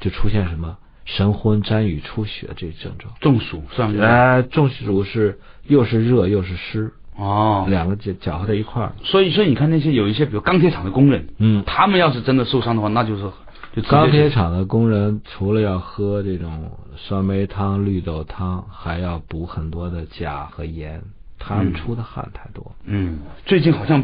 [0.00, 3.12] 就出现什么神昏、沾雨、出血这症状。
[3.20, 4.10] 中暑算不算？
[4.10, 8.92] 呃，中暑是又是热又是湿，哦，两个搅搅和在一块儿。
[9.02, 13.30] 所以，所以你看那些有一些，比如钢铁厂的工人，嗯，他们要是真的受伤的话，那就是
[13.74, 21.02] 就钢铁厂的工人除了要喝这种酸梅汤、绿豆汤，还要补很多的钾和盐，
[21.38, 22.72] 他们嗯出的汗太多。
[22.84, 24.02] 嗯，最近好像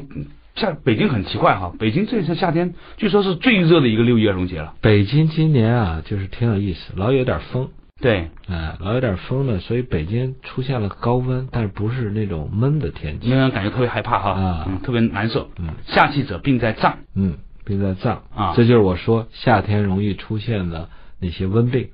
[0.55, 4.75] 嗯夏北京很奇怪哈，北京这次夏天据说是最热的一个六一儿童节了。
[4.81, 13.29] 北京今年啊，就是挺有意思，老有点风，对，哎，老有点风呢，所以北京出现了高温，但是不是那种闷的天气。
[13.29, 15.51] 令人感觉特别害怕哈，啊嗯，特别难受。
[15.59, 20.89] 嗯夏气者病在脏，嗯，病在脏啊这就是我说夏天容易出现的
[21.21, 21.89] 那些温病。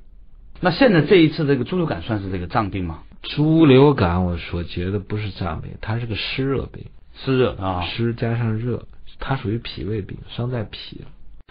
[0.61, 2.99] 那现在这一次这个猪流感算是这个脏病吗？
[3.23, 6.85] 猪流感，我说觉得不是脏病，它是个湿热病，
[7.24, 8.87] 湿热啊，湿加上热，
[9.18, 11.06] 它属于脾胃病，伤在脾了。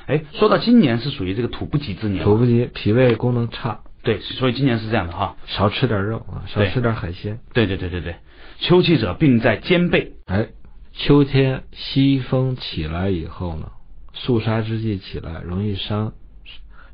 [0.08, 5.36] 哎，说到今年是属于这个土不及之年，土不及，脾胃功能差，对，所以今年是这样的哈。
[5.45, 7.39] 少吃点肉啊，少吃点海鲜。
[7.53, 8.15] 对对对对对，
[8.60, 10.49] 秋气者病在肩背，哎，
[10.93, 13.71] 秋天西风起来以后呢，
[14.13, 16.13] 肃杀之气起来，容易伤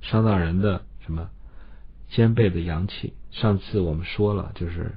[0.01, 1.29] 伤到人的什么
[2.09, 3.13] 肩背的阳气。
[3.31, 4.91] 上次我们说了，就是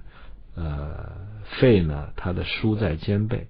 [0.57, 1.13] 呃
[1.61, 3.47] 肺呢，它的疏在肩背。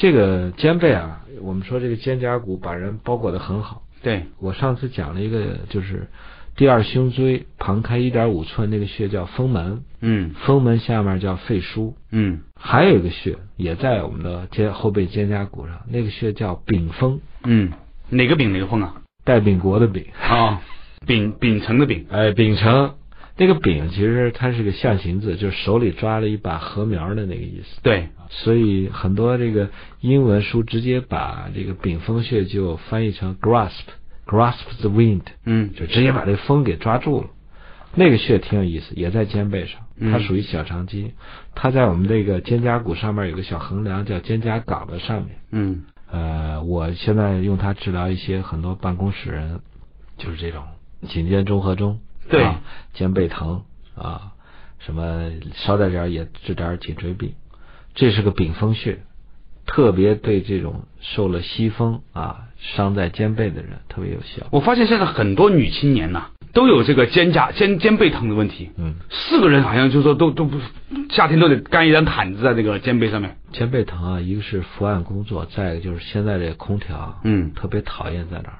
[0.00, 3.82] 这个肩背啊，我们说这个肩胛骨把人包裹的很好。
[4.02, 6.08] 对，我上次讲了一个，就是
[6.56, 11.92] 第二胸椎旁开一点五寸那个穴叫风门，嗯风门下面叫肺腧。
[12.10, 17.70] 嗯还有一个穴也在我们的肩后背肩胛骨上，那个穴叫丙风，嗯，
[18.08, 19.02] 哪个丙哪个风啊？
[19.22, 20.62] 戴秉国的秉，啊，
[21.06, 22.92] 丙丙辰的秉，哎，丙辰。
[23.40, 27.80] 那个柄其实它是个象形字，就是手里抓了一把禾苗的那个意思。
[27.82, 37.28] 对，所以很多这个英文书直接把这个柄风穴就翻译成 grasp，grasp the wind，嗯就直接把这风给抓住了。
[37.94, 41.12] 那个穴挺有意思，也在肩背上，嗯它属于小肠经，
[41.54, 45.36] 它在我们这个肩胛骨上面有个小横梁，叫肩胛岗的上面。
[45.50, 49.60] 嗯呃，我现在用它治疗一些很多办公室人，
[50.18, 50.62] 就是这种
[51.08, 52.60] 颈肩综合征，对啊，
[52.94, 53.62] 肩背疼
[53.94, 54.32] 啊，
[54.78, 57.34] 什么捎带点儿也治点儿颈椎病，
[57.94, 59.00] 这是个丙风穴，
[59.66, 64.46] 特别对这种受了西风啊伤在肩背的人特别有效。
[64.50, 68.70] 我发现现在很多女青年呐、都有这个肩胛肩肩背疼的问题。
[68.76, 70.58] 嗯，四个人好像就说都都不
[71.10, 73.36] 夏天都得干一张毯子在那个肩背上面。
[73.52, 78.58] 肩背疼啊，一个是伏案工作，再一个就是现在这个空调，嗯特别讨厌在哪儿？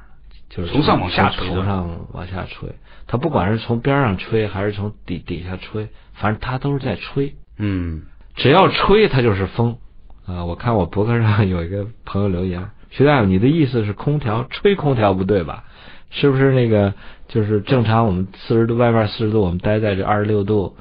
[0.50, 2.68] 就是从上往下吹从头上往下吹。
[3.06, 7.34] 它不管是从边上吹还是从底底下吹，反正它都是在吹。
[7.56, 8.02] 嗯
[8.36, 9.78] 只要吹，它就是风。
[10.26, 15.64] 啊、我看我博客上 有一个朋友留言，徐大夫，你的意思是空调吹空调不对吧？
[16.10, 16.94] 是不是那个
[17.28, 20.76] 就是正常我们四十度外面四十度，我们待在这二十六度，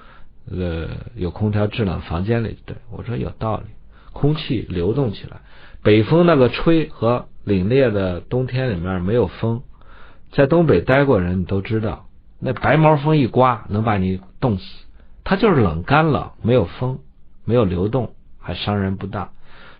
[0.51, 2.57] 呃，有空调制冷房间里？
[2.65, 3.63] 对我说有道理，
[4.13, 5.41] 空气流动起来，
[5.81, 9.63] 北风那个吹和凛冽的冬天里面没有风，
[10.31, 12.07] 在东北待过人你都知道，
[12.39, 14.63] 那白毛风一刮能把你冻死，
[15.23, 16.99] 它就是冷干冷，没有风，
[17.45, 19.31] 没有流动，还伤人不大，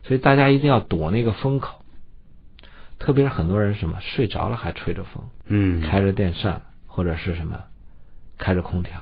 [0.04, 1.84] 所以大家一定要躲那个风口。
[2.98, 7.60] 特别是很多人什么睡着了还吹着风，嗯，开着电扇或者是什么
[8.38, 8.94] 开着空调。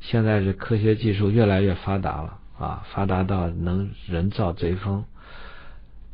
[0.00, 5.04] 现在这科学技术越来越发达了啊，发达到能人造贼风。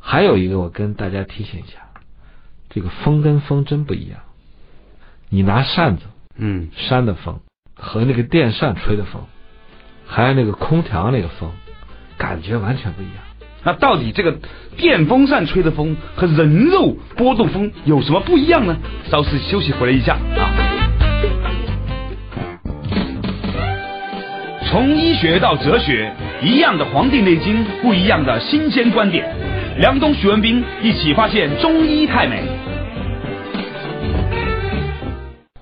[0.00, 1.78] 还有一个，我跟大家提醒一下，
[2.70, 4.20] 这个风跟风真不一样。
[5.28, 6.04] 你拿扇子
[6.36, 7.40] 嗯扇的风
[7.74, 9.22] 和那个电扇吹的风，
[10.06, 11.50] 还有那个空调那个风，
[12.16, 13.14] 感觉完全不一样。
[13.64, 14.38] 那到底这个
[14.76, 18.76] 电风扇吹的风和人肉波动风有什么不一样呢？
[19.10, 20.48] 稍事休息回来一下啊。
[24.70, 29.26] 从医学到哲学，一样的《黄帝内经》，不一样的新鲜观点。
[29.78, 32.42] 梁冬、徐文斌一起发现中医太美。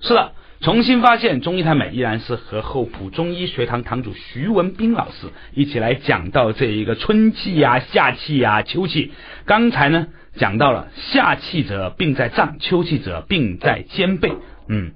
[0.00, 9.12] 是的，重新发现中医太美，依然是和厚朴中医学堂堂主徐文斌老师一起来讲到这一个春气呀、夏气呀、秋气。
[9.44, 14.32] 刚才呢讲到了夏气者病在脏，秋气者病在肩背。
[14.66, 14.92] 嗯，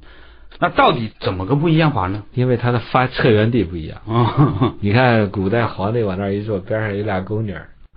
[0.60, 2.22] 那到底怎么个不一样法呢？
[2.32, 4.00] 因为它的发策源地不一样。
[4.06, 7.54] 哦 你看古代皇帝往那儿一坐，边上有俩宫女，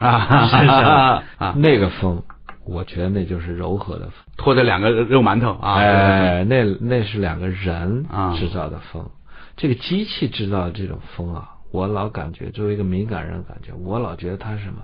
[0.08, 2.22] 啊 那个风，
[2.66, 4.14] 我觉得那就是柔和的风。
[4.38, 9.10] 拖着两个肉馒头啊，哎，那那是两个人啊制造的风，
[9.56, 14.84] 这个机器制造的这种风啊，我老感觉作为一个敏感人感觉，我老觉得它是什么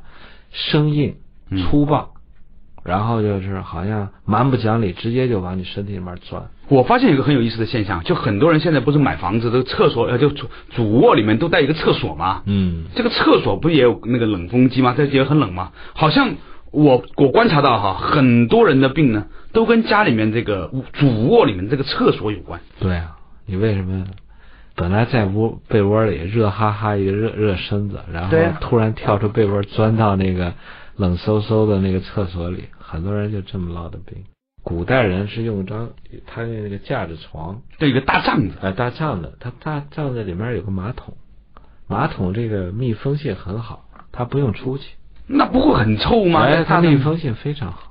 [0.51, 1.15] 生硬、
[1.49, 1.59] 嗯。
[1.63, 2.09] 粗暴，
[2.83, 6.43] 然后就是好像蛮不讲理，直接就往你身体里面钻。
[6.69, 12.43] 我发现一个很有意思的现象，就很多人现在不是买房子，这个厕所呃，就主主卧里面都带一个厕所嘛。
[12.45, 14.93] 嗯，这个厕所不也有那个冷风机吗？
[14.95, 15.71] 这也很冷吗？
[15.93, 16.35] 好像
[16.71, 22.61] 我我观察到哈，很多人的病呢，都跟家里面这个主卧里面这个厕所有关。
[22.79, 24.05] 对啊，你为什么
[24.75, 30.53] 本来在屋被窝里热哈哈一个热热身子，然后突然跳出被窝钻到那个
[30.97, 34.23] 冷飕飕的那个厕所里，很多人就这么落的病。
[34.69, 35.89] 古代人是用张
[36.27, 38.51] 他那个架子床，对，一个大帐子。
[38.61, 41.17] 哎，大帐子，他大帐子里面有个马桶，
[41.87, 44.91] 马桶这个密封性很好，他不用出去，
[45.25, 46.41] 那不会很臭吗？
[46.41, 47.89] 哎，它密封性非常好。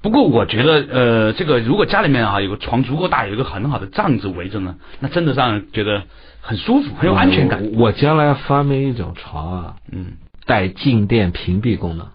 [0.00, 6.04] 不过我觉得，呃，这个如果家里面啊有个床足够大，有一个很好的帐子围着呢，那真的让人觉得
[6.40, 7.62] 很舒服，很有安全感。
[7.74, 10.12] 我我将来发明一种床啊，嗯
[10.46, 12.06] 带静电屏蔽功能。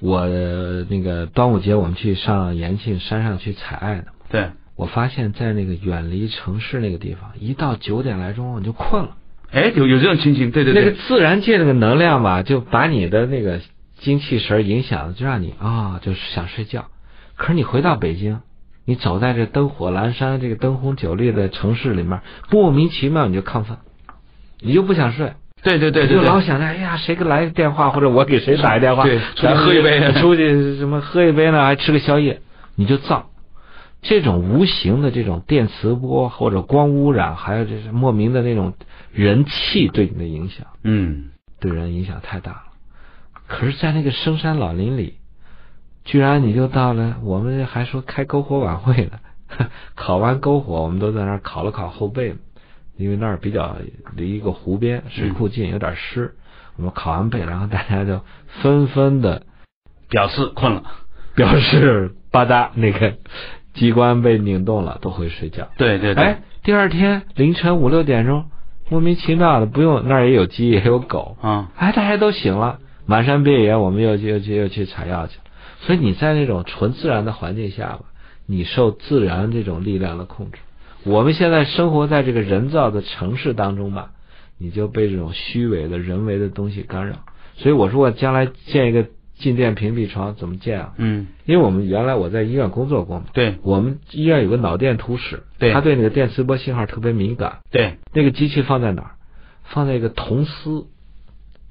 [0.00, 9.16] 我呃那个端午节我们去上延庆山上去采艾呢，对，我发现在那个远离城市那个地方，一到九点来钟我就困了。
[9.52, 13.60] 哎，有有这种情形，对对对，那个自然界那个能量吧，就把你的那个
[13.98, 16.86] 精气神影响，就让你啊、就是想睡觉。
[17.36, 18.40] 可是你回到北京，
[18.84, 23.78] 你走在这灯火阑珊、这个灯红酒绿的城市里面，莫名其妙你就亢奋，
[24.60, 25.34] 你就不想睡。
[25.64, 32.40] 对对对就老想着，哎呀，谁给来个电话，或者我给谁打一电话，对出去喝一杯出去什么喝一杯呢，还吃个宵夜，
[32.76, 33.22] 你就燥。
[34.02, 38.74] 这种无形的这种电磁波或者光污染，还有就是莫名的那种
[39.10, 42.62] 人气对你的影响，嗯，对人影响太大了。
[43.46, 45.14] 可是，在那个深山老林里，
[46.04, 49.18] 居然你就到了，我们还说开篝火晚会呢，
[49.96, 52.34] 烤完篝火，我们都在那儿烤了烤后背，
[52.96, 53.76] 因为那儿比较
[54.16, 56.34] 离一个湖边，水库近，有点湿。
[56.76, 58.20] 我们烤完背，然后大家就
[58.62, 59.42] 纷纷的
[60.08, 60.82] 表示困了。
[61.36, 63.14] 表示吧嗒那个
[63.72, 65.68] 机关被拧动了，都回睡觉。
[65.76, 68.44] 对对对，哎，第二天凌晨五六点钟，
[68.88, 75.44] 莫名其妙的不用那儿也有鸡也有狗，啊，哎，大家都醒了，满山遍野，我们又去又去又去采药去了。
[75.80, 78.02] 所以你在那种纯自然的环境下吧，
[78.46, 80.58] 你受自然这种力量的控制。
[81.04, 84.12] 我们现在生活在这个人造的城市当中吧，
[84.58, 87.16] 你就被这种虚伪的人为的东西干扰。
[87.56, 90.94] 所以我说我将来建一个静电屏蔽床怎么建啊？
[90.96, 97.58] 嗯，因为我们原来我在医院工作过嘛，对我们医院有个脑电图室，对它对那个电磁波信号特别敏感。
[97.70, 99.10] 对，那个机器放在哪儿？
[99.64, 100.86] 放在一个铜丝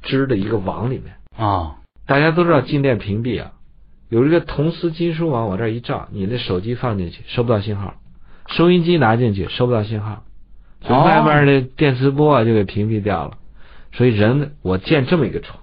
[0.02, 1.16] 织的一个网里面。
[1.36, 3.54] 啊，大家都知道静电屏蔽啊，
[4.10, 7.96] 有一个铜丝金属网往这儿一照，你的手机放进去收不到信号，
[8.48, 10.24] 收音机拿进去收不到信号，
[10.82, 13.34] 所以哦外面的电磁波啊就给屏蔽掉了。
[13.94, 15.60] 所以人，我建这么一个床，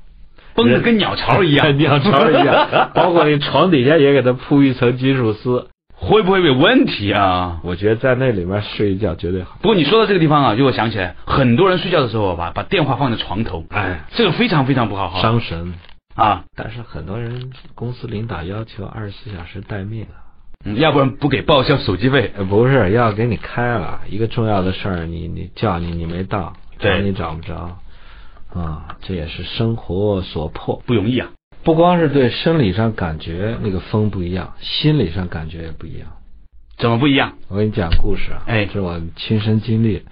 [0.55, 5.69] 绷得跟鸟巢一样， 鸟巢一样，包括那床底下也给它铺一层金属丝。
[6.03, 7.61] 会不会有问题啊？
[7.63, 9.59] 我觉得在那里面睡一觉绝对好。
[9.61, 15.21] 不过你说到这个地方啊，就我想起来，很多人睡觉的时候把把电话放在床头，哎，这个非常非常不好哈。
[15.21, 15.75] 伤神。
[16.15, 20.20] 啊，但是很多人公司领导要求二十四小时待命啊。
[20.65, 22.33] 嗯要不然不给报销手机费。
[22.37, 27.79] 呃，不是要给你开了一个重要的事儿，你你叫你你没到，找你找不着，
[28.53, 30.83] 啊，这也是生活所迫。
[30.87, 31.31] 不容易啊。
[31.63, 36.09] 不光是对生理上感觉那个风不一样，心理上感觉也不一样。
[36.79, 37.35] 怎么不一样？
[37.49, 40.03] 我给你讲故事啊，哎这是我亲身经历。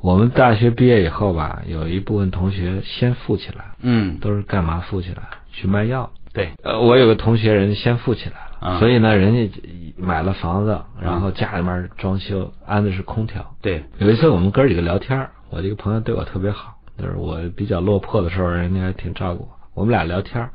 [0.00, 5.22] 我们大学毕业以后吧，有一部分同学先富起来，嗯，都是干嘛富起来？
[5.52, 6.10] 去卖药。
[6.32, 8.36] 对，呃，我有个同学，人先富起来
[8.78, 9.50] 所以呢，人家
[9.96, 13.54] 买了房子，然后家里面装修安的是空调。
[13.62, 19.48] 对，有一次我们哥几个聊天，我这个朋友对我特别好，就是我比较落魄的时候，人家还挺照顾我。
[19.74, 20.50] 我们俩聊天，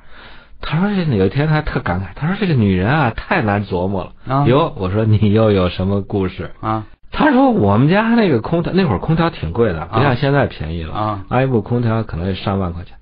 [0.62, 4.34] 他说这有一天他特感慨，他说这个女人啊太难琢磨了。
[4.34, 6.52] 啊哟，我说你又有什么故事？
[6.62, 12.98] 啊他说我们家那个空调那会儿空调挺贵的，不像现在便宜了啊安一部空调可能得上万块钱。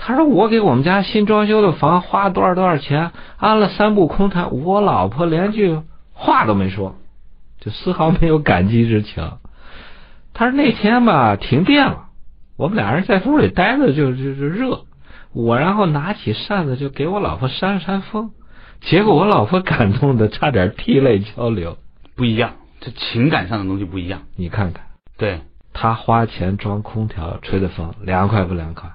[0.00, 5.82] 他说我给我们家新装修的房花多少多少钱，安了三部空调，我老婆连句
[6.14, 6.94] 话都没说。
[7.60, 9.32] 就丝毫没有感激之情。
[10.32, 12.06] 他说那天吧停电了，
[12.56, 14.84] 我们俩人在屋里待着就就就热，
[15.32, 18.30] 我然后拿起扇子就给我老婆扇扇风，
[18.80, 21.76] 结果我老婆感动的差点涕泪交流。
[22.14, 24.22] 不一样，这情感上的东西不一样。
[24.36, 24.84] 你看看，
[25.16, 25.40] 对，
[25.72, 28.90] 他花钱装空调吹的风凉快不凉快？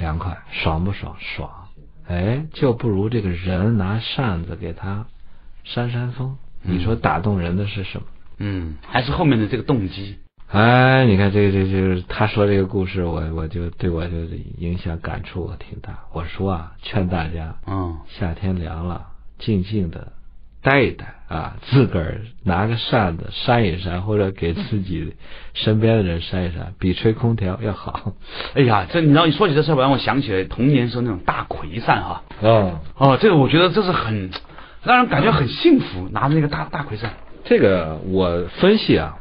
[0.00, 1.14] 凉快，爽不爽？
[1.20, 1.50] 爽。
[2.08, 5.06] 哎，就不如这个人拿扇子给他
[5.62, 6.36] 扇扇风。
[6.62, 8.06] 你说打动人的是什么？
[8.38, 10.18] 嗯，还是后面的这个动机。
[10.48, 14.16] 哎，你看这个，这个就是他说这个故事，我我就对我就
[14.58, 16.00] 影响感触挺大。
[16.12, 19.06] 我说啊，劝大家，嗯，夏天凉了，
[19.38, 20.12] 静静的
[20.62, 25.14] 待一待啊，自个儿拿个扇子扇一扇，或者给自己
[25.54, 28.12] 身边的人扇一扇，比吹空调要好。
[28.54, 32.22] 哎呀，这你知道，你说起这事儿，让我想起来童年时候那种大葵扇哈。
[32.40, 34.32] 哦哦，这个我觉得这是很
[34.82, 37.12] 让人感觉很幸福，拿着那个大大葵扇。
[37.44, 39.16] 这个我分析啊。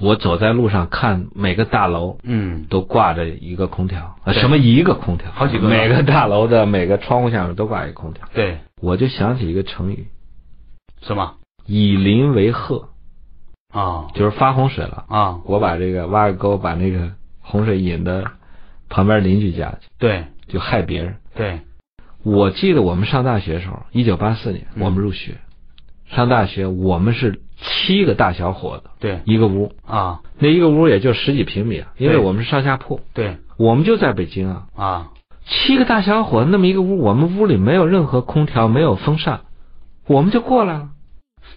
[0.00, 8.26] 我走在路上看每个大楼，嗯，都挂着一个空调，什么一个空调，好几个，每个大楼的每个窗户下面都挂一个空调。
[8.32, 10.06] 对，我就想起一个成语，
[11.02, 11.34] 什么？
[11.66, 12.88] 以邻为壑。
[13.72, 15.04] 啊，就是发洪水了。
[15.08, 18.22] 啊，我把这个挖个沟，把那个洪水引到
[18.88, 21.16] 旁边邻居家去，对，就害别人。
[21.34, 21.60] 对，
[22.22, 25.38] 我记得我们上大学的时候，一九八四年我们入学，
[26.06, 27.42] 上大学我们是。
[27.64, 29.70] 七个大小伙子，对，一个屋。
[29.86, 34.66] 啊，那一个屋也就十几平米啊，因为我们是上下铺，对，我们就在北京啊。
[34.74, 35.10] 啊，
[35.44, 39.42] 七个大小伙子那么一个屋，我们屋里没有任何空调，没有风扇，
[40.08, 40.88] 我们就过来了，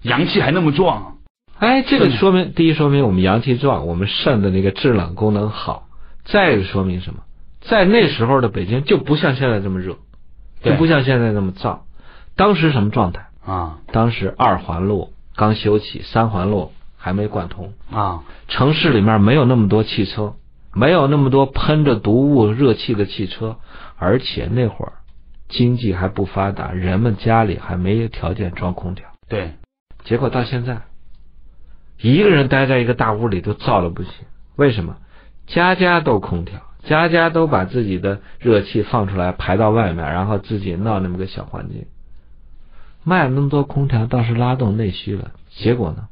[0.06, 1.18] 阳气还那么壮，
[1.60, 5.88] 哎，这个说明第一说明我们阳气壮，我们肾的那个制冷功能好，
[6.24, 7.22] 再一个说明什么，
[7.62, 9.98] 在那时候的北京就不像现在这么热，
[10.64, 11.80] 就不像现在那么燥，
[12.36, 13.80] 当时什么状态啊？
[13.92, 15.12] 当时二环路。
[15.38, 18.24] 刚修起，三环路还没贯通啊！
[18.48, 20.36] 城市里面没有那么多汽车，
[20.74, 23.58] 没有那么多喷着毒物热气的汽车，
[23.98, 24.94] 而且那会儿
[25.50, 29.06] 经济还不发达，人们家里还没有条件装空调。
[29.28, 29.56] 对，
[30.06, 30.84] 结果到现在，
[32.00, 34.12] 一个人待在一个大屋里都燥的不行。
[34.56, 34.96] 为什么？
[35.48, 41.86] 家家都空调，家家都把自己的热气放出来排到外面，然后自己闹那么个小环境。
[43.04, 46.08] 卖了那么多空调，倒是拉动内需了，结果呢，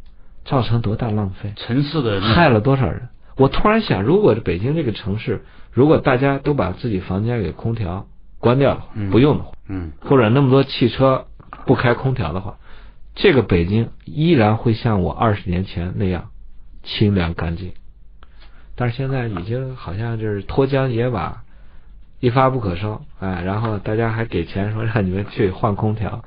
[0.45, 1.53] 造成多大浪费？
[1.55, 3.09] 城市的害了多少人？
[3.35, 8.05] 我突然想，如果北京这个城市，如果大家都把自己房间给空调
[8.37, 11.25] 关掉了，不用的话，嗯，或者那么多汽车
[11.65, 12.57] 不开空调的话，
[13.15, 16.29] 这个北京依然会像我二十年前那样
[16.83, 17.73] 清凉干净。
[18.75, 21.37] 但是现在已经好像就是脱缰野马，
[22.19, 26.23] 一发不可收，哎，然后大家还给钱说让你们去换空调。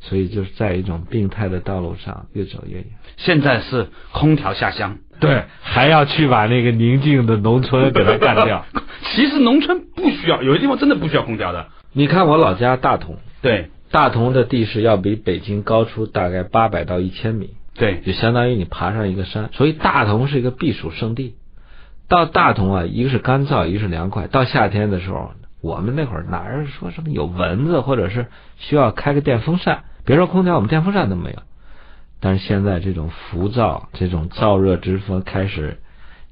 [0.00, 2.86] 所以就是在一种病态的道路上越走越远。
[3.18, 8.64] 现在是空调下乡，对，还要去把那个宁静的农村给它干掉。
[9.14, 11.66] 其实农村不需要，有些地方真的不需要空调的。
[11.92, 19.50] 你看我老家大同，对，大同的地势要比北京高出大概八百到一千米，对，就相当于你爬上一个山。
[19.52, 21.36] 所以大同是一个避暑胜地。
[22.08, 24.26] 到大同啊，一个是干燥，一个是凉快。
[24.26, 25.32] 到夏天的时候。
[25.62, 28.26] 我们那会儿哪儿说什么有蚊子，或者是
[28.56, 29.82] 需要开个电风扇？
[30.04, 31.38] 别说空调，我们电风扇都没有。
[32.20, 35.78] 但是现在这种浮躁、这种燥热之风开始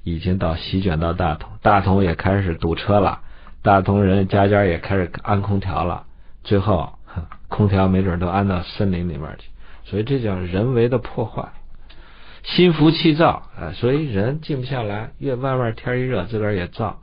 [0.05, 3.23] 已经到席卷到大同，大同也开始堵车了，
[3.63, 6.05] 大同人家家也开始安空调了。
[6.45, 6.93] 最后，
[7.49, 9.49] 空调没准都安到森林里面去。
[9.85, 11.53] 所以这叫人为的破坏，
[12.43, 13.73] 心浮气躁啊！
[13.75, 16.95] 所以人静不下来，越外面天一热，自个儿也燥，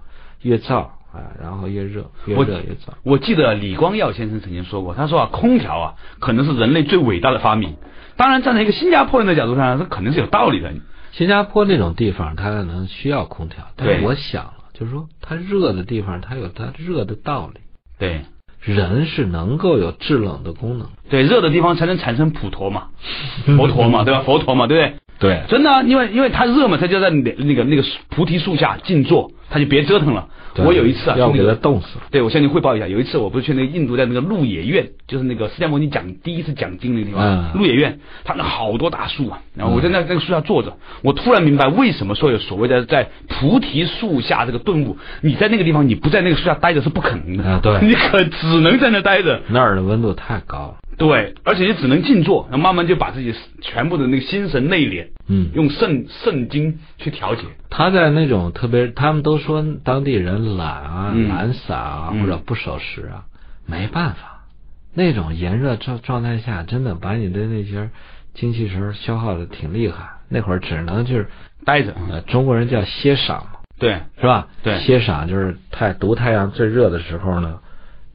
[0.41, 0.89] 越燥。
[1.11, 2.93] 啊，然后越热，越热越燥。
[3.03, 7.75] 我记得李光耀先生曾经说过，他说啊，空调啊，可能是人类最伟大的发明。
[8.15, 10.71] 当然，站在一个新加坡人的角度上，这肯定是有道理的。
[11.11, 17.59] 新加坡那种地方，它可能需要空调，但是我想了，就是说，它热的地方，它有它热的道理。
[17.99, 18.21] 对，
[18.61, 20.87] 人是能够有制冷的功能。
[21.09, 22.87] 对，热的地方才能产生普陀嘛，
[23.57, 24.21] 佛陀嘛，对吧？
[24.21, 24.95] 佛陀嘛，对不对？
[25.19, 30.27] 对，真的，因为因为它热嘛，它就在那那个那个菩提树下静坐，他就别折腾了。
[30.57, 31.97] 我有一次啊，要给他冻死。
[32.09, 50.75] 对，我向你汇报一下，有一次我不是去那个印度，在那个鹿野苑，就是那个释迦牟尼讲第一次讲经那个地方，鹿野苑，他那好多大树啊，然后我在那那个树下坐着，我突然明白为什么说有所谓的在菩提树下这个顿悟，你在那个地方，你不在那个树下待着是不可能的，啊，对， 你可只能在那待着，那儿的温度太高了。
[51.01, 57.41] 对，而且你只能静坐，然后慢慢就把自己全部的那个心神内敛，嗯，用圣圣经去调节。
[57.71, 63.25] 他在那种特别，他们都说当地人懒啊、懒散啊，或者不守时啊，
[63.65, 64.45] 没办法，
[64.93, 67.89] 那种炎热状状态下，真的把你的那些
[68.35, 71.27] 精气神消耗的挺厉害，那会儿只能就是
[71.65, 73.47] 待着，呃，中国人叫歇晌嘛，
[73.79, 74.47] 对，是吧？
[74.61, 74.79] 对。
[74.81, 77.57] 歇晌就是太毒太阳最热的时候呢，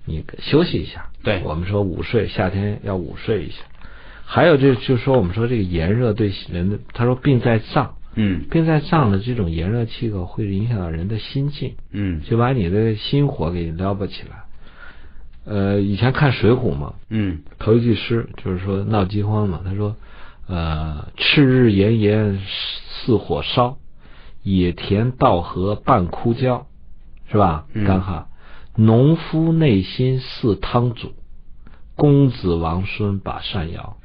[0.04, 1.06] 你休息一下。
[1.26, 1.42] 对。
[1.44, 3.56] 我们说午睡，夏天要午睡一下。
[4.24, 8.44] 还有就就说我们说这个炎热对人的，他说病在脏，嗯。
[8.50, 12.22] 病在脏的这种炎热气候会影响到人的心境，嗯。
[12.22, 14.44] 就把你的心火给撩拨起来。
[15.44, 17.40] 呃，以前看《水浒》嘛，嗯。
[17.58, 19.96] 头一句诗就是说闹饥荒嘛，他说，
[20.48, 22.38] 呃，赤日炎炎
[22.88, 23.78] 似火烧，
[24.42, 26.66] 野田稻禾半枯焦，
[27.30, 27.66] 是吧？
[27.74, 27.84] 嗯。
[27.84, 28.26] 干旱，
[28.76, 31.12] 农夫内心似汤煮，
[31.94, 33.96] 公子王孙把扇摇。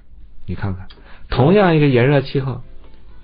[0.48, 0.88] 你看看，
[1.30, 2.62] 同样一个炎热气候，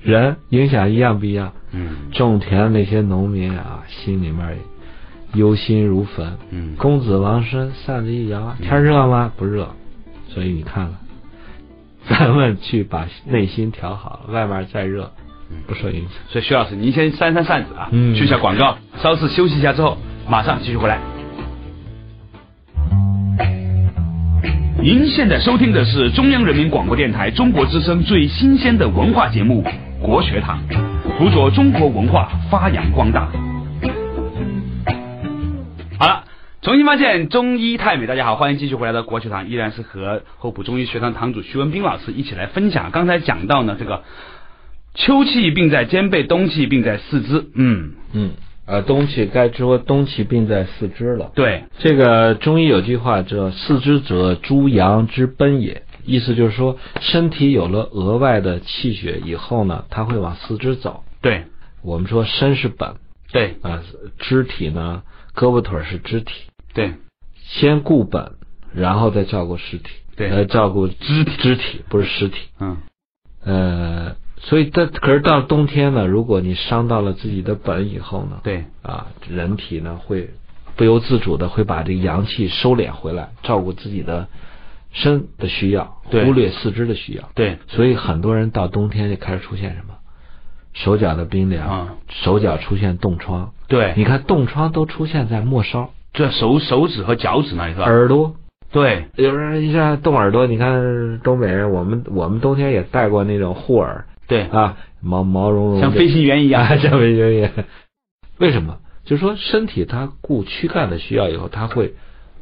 [0.01, 1.53] 人影响一样不一样。
[1.71, 4.57] 嗯种田的那些农民啊，心里面
[5.33, 6.37] 忧心如焚。
[6.51, 9.31] 嗯公子王孙扇子一摇，天热吗？
[9.35, 9.69] 不热。
[10.29, 10.93] 所以你看
[12.07, 15.11] 看， 咱们去把内心调好了，外面再热
[15.65, 16.11] 不受影响。
[16.29, 19.97] 所以徐老师，您先扇扇扇子啊，嗯去一下广告，稍事休息一下之后，
[20.29, 21.16] 马上继续回来。
[24.79, 29.63] 您现在收听的是中央人民广播电台中国之声最新鲜的文化节目
[30.01, 30.61] 《国学堂》，
[31.17, 33.27] 辅佐中国文化发扬光大。
[35.99, 36.23] 好了，
[36.61, 42.91] 重新发现中医太美，大家好，欢迎继续回来的国学堂，依然是和厚朴中医学堂堂主徐文斌老师一起来分享。
[42.91, 44.03] 刚才讲到呢，这个
[44.93, 47.47] 秋气病在肩背，冬气病在四肢。
[47.55, 48.31] 嗯，嗯，
[48.67, 51.31] 呃，冬气该说冬气病在四肢了。
[51.33, 61.03] 对，这个中医有句话叫“四肢者，诸阳之奔也”，意思就是说，身体有了额外的气血以后呢，它会往四肢走。
[61.21, 61.45] 对，
[61.81, 62.95] 我们说身是本。
[63.31, 63.81] 对，啊、
[64.19, 65.03] 肢体呢，
[65.33, 66.33] 胳膊腿是肢体，
[66.73, 66.93] 对，
[67.35, 68.33] 先固本，
[68.73, 70.29] 然后再照顾尸体，对。
[70.29, 72.37] 呃，照顾肢体，肢体不是尸体。
[72.59, 72.77] 嗯，
[73.43, 80.29] 呃，所以但可是到冬天呢，如果你伤到了自己的本以后呢，对，啊，人体呢会
[80.75, 84.27] 不由自主的会把这个阳气收敛回来，照顾自己的
[84.93, 86.23] 身的需要，对。
[86.23, 87.29] 忽略四肢的需要。
[87.33, 89.95] 对，所以很多人到冬天就开始出现什么，
[90.73, 91.95] 手脚的冰凉，啊。
[92.09, 93.51] 手脚出现冻疮。
[93.67, 97.85] 对，你看冻疮都出现在末梢、这手手指和脚趾那里是吧？
[97.85, 98.35] 耳朵。
[98.71, 106.63] 对，有人一下冻耳朵，你看东北人，我们我们冬天也戴过那种护耳对，啊，毛毛茸茸，像飞行员一样。
[106.63, 107.65] 啊， 像飞行员。
[108.37, 108.79] 为什么？
[109.05, 111.93] 就是说身体它顾躯干的需要以后，它会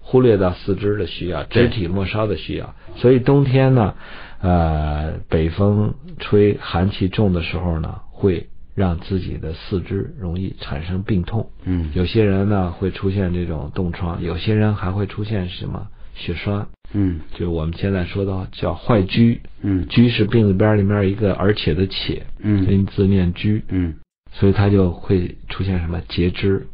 [0.01, 2.73] 忽略到四肢的需要、肢体末梢的需要。
[2.95, 3.93] 所以冬天呢，
[4.41, 11.51] 呃，北风吹寒气重的时候呢，会让自己的四肢容易产生病痛。
[11.65, 17.19] 嗯，有些人呢会出现这种冻疮，有些人还会出现什么血栓，嗯。
[17.31, 19.39] 就是我们现在说的叫坏疽。
[19.61, 19.85] 嗯。
[19.87, 22.65] 疽是病字边里面一个而且的且，嗯。
[22.67, 23.61] 因字念疽。
[23.67, 23.93] 嗯。
[24.31, 26.65] 所以它就会出现什么截肢，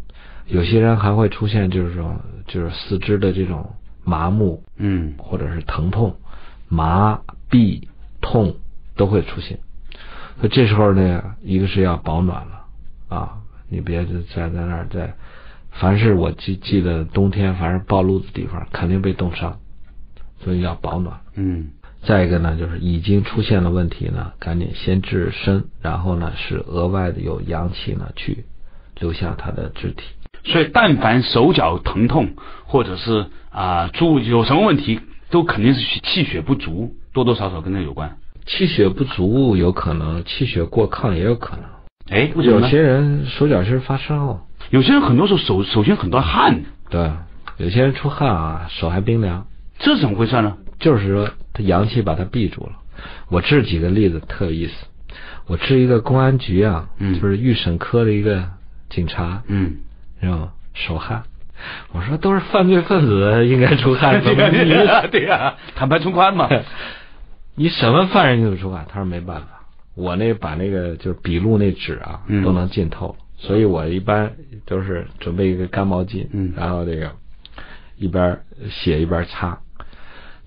[0.48, 2.16] 有些人还会出现就是说
[2.48, 3.70] 就是四肢的这种
[4.04, 5.14] 麻木嗯。
[5.18, 6.16] 或者是疼痛、
[6.70, 7.20] 麻
[7.50, 7.82] 痹
[8.22, 8.56] 痛
[8.96, 9.60] 都会出现。
[10.40, 12.66] 所以这时候呢，一个是要保暖了
[13.10, 13.38] 啊，
[13.70, 15.14] 你别再在那儿再，
[15.72, 19.58] 凡是我记记得冬天凡是暴露的地方，肯定被冻伤，
[20.44, 21.20] 所以要保暖。
[21.36, 21.70] 嗯
[22.04, 28.46] 再一个呢，就是已经出现了问题呢，赶紧先治身，然后呢是额外的有阳气呢去
[29.00, 30.04] 留下他的肢体。
[30.44, 32.34] 所以但凡手脚疼痛
[32.66, 35.00] 或者是啊诸有什么问题，
[35.30, 38.18] 都肯定是气血不足，多多少少跟这有关。
[38.48, 41.66] 气血不足有可能，气血过亢也有可能。
[42.10, 42.32] 哎？
[42.36, 47.12] 有些人手脚心发烧，有些人很多时候手手心很多汗，对，
[47.58, 49.46] 有些人出汗啊，手还冰凉，
[49.78, 50.58] 这是怎么回事呢？
[50.80, 52.72] 就是说他阳气把他闭住了。
[53.30, 54.74] 我治几个例子特有意思。
[55.48, 58.48] 我治一个公安局啊，嗯就是预审科的一个
[58.90, 59.76] 警察，嗯，
[60.22, 60.52] 知道吗？
[60.74, 61.24] 手汗。
[61.92, 64.70] 我说都是犯罪分子应该出汗， 怎么你
[65.12, 66.48] 对呀坦白从宽嘛。
[67.56, 68.86] 你审问犯人你怎么出汗？
[68.90, 69.48] 他说没办法，
[69.96, 74.32] 我那把那个就是笔录那纸啊，嗯都能浸透，所以我一般
[74.72, 77.12] 都是准备一个干毛巾，嗯然后这个
[77.98, 79.60] 一边写一边擦。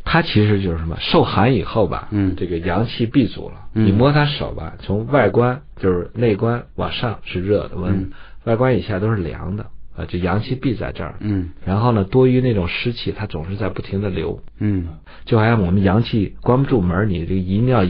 [0.07, 0.97] 它其实就是什么？
[1.01, 3.57] 受寒以后吧，嗯这个阳气闭阻了。
[3.75, 8.11] 嗯你摸他手吧，从外观就是内观往上是热的温，嗯
[8.45, 9.67] 外观以下都是凉的
[9.97, 11.15] 啊，就阳气闭在这儿。
[11.21, 14.43] 嗯然后呢，多余那种湿气，它总是在不停的流。
[14.59, 14.89] 嗯
[15.25, 17.83] 就好像我们阳气关不住门，你这个遗尿、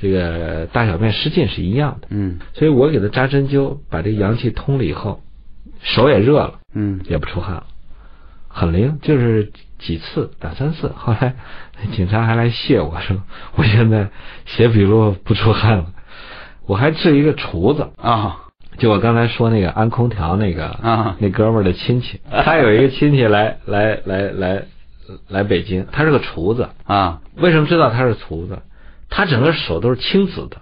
[0.00, 2.06] 这个大小便失禁是一样的。
[2.10, 5.20] 嗯所以我给他扎针灸，把这个阳气通了以后，
[5.82, 7.64] 手也热了，嗯也不出汗了。
[8.48, 10.92] 很灵，就是几次两三次。
[10.96, 11.34] 后来
[11.92, 13.16] 警察还来谢我说，
[13.54, 14.08] 我现在
[14.46, 15.86] 写笔录不出汗了。
[16.66, 18.40] 我还治一个厨子啊，
[18.78, 24.62] 就我刚才说那个安空调那个啊，那哥们儿的亲戚， 他有一个亲戚来来来来
[25.28, 27.20] 来北京，他是个厨子啊。
[27.36, 28.58] 为什么知道他是厨子？
[29.08, 30.58] 他整个手都是青紫的，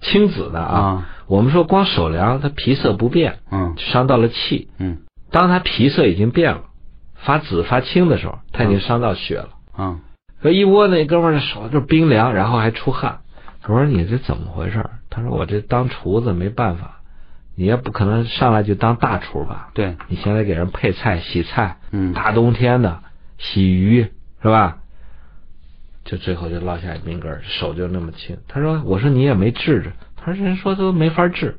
[0.00, 1.08] 青紫的啊。
[1.26, 4.98] 我们说光手凉，它皮色不变，嗯，伤到了气，嗯。
[5.30, 6.62] 当它皮色已经变了，
[7.16, 10.00] 发紫发青的时候，它已经伤到血了，嗯。
[10.40, 13.18] 说一摸那哥们儿的手就是冰凉，然后还出汗。
[13.64, 14.88] 我说你这怎么回事？
[15.10, 17.00] 他说我这当厨子没办法，
[17.54, 19.68] 你也不可能上来就当大厨吧？
[19.74, 23.00] 对，你现在给人配菜、洗菜，嗯，大冬天的
[23.36, 24.78] 洗鱼是吧？
[26.08, 28.34] 就最后就落下一冰根，手就那么轻。
[28.48, 31.58] 他说：“我说你也没治治。”他说：“人说都没法治。”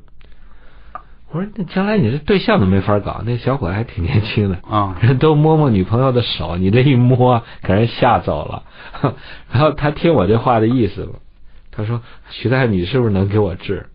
[1.30, 8.64] 我说：“那将来你这对象都没法搞。”那小伙子还挺年轻的啊， 人都摸摸女朋友的手，你这一摸给人吓走了。
[9.52, 11.12] 然后他听我这话的意思了。
[11.70, 13.86] 他说：“徐大夫，你是不是能给我治？”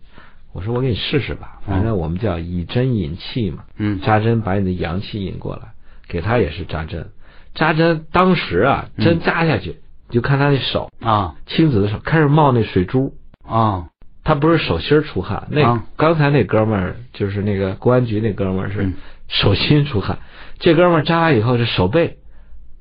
[0.54, 5.72] 我说：“我给你试试吧，反正我们叫以针引气嘛，嗯，扎针把你的阳气引过来，
[6.08, 7.10] 给他也是扎针。
[7.54, 9.76] 扎针当时啊，针扎下去，
[10.10, 13.14] 就看他那手啊，青紫的手开始冒那水珠
[13.46, 13.88] 啊，
[14.24, 18.92] 他不是手心出汗，那刚才那哥们儿就是那个公安局那哥们儿是
[19.28, 20.18] 手心出汗，
[20.58, 22.18] 这哥们儿扎完以后是手背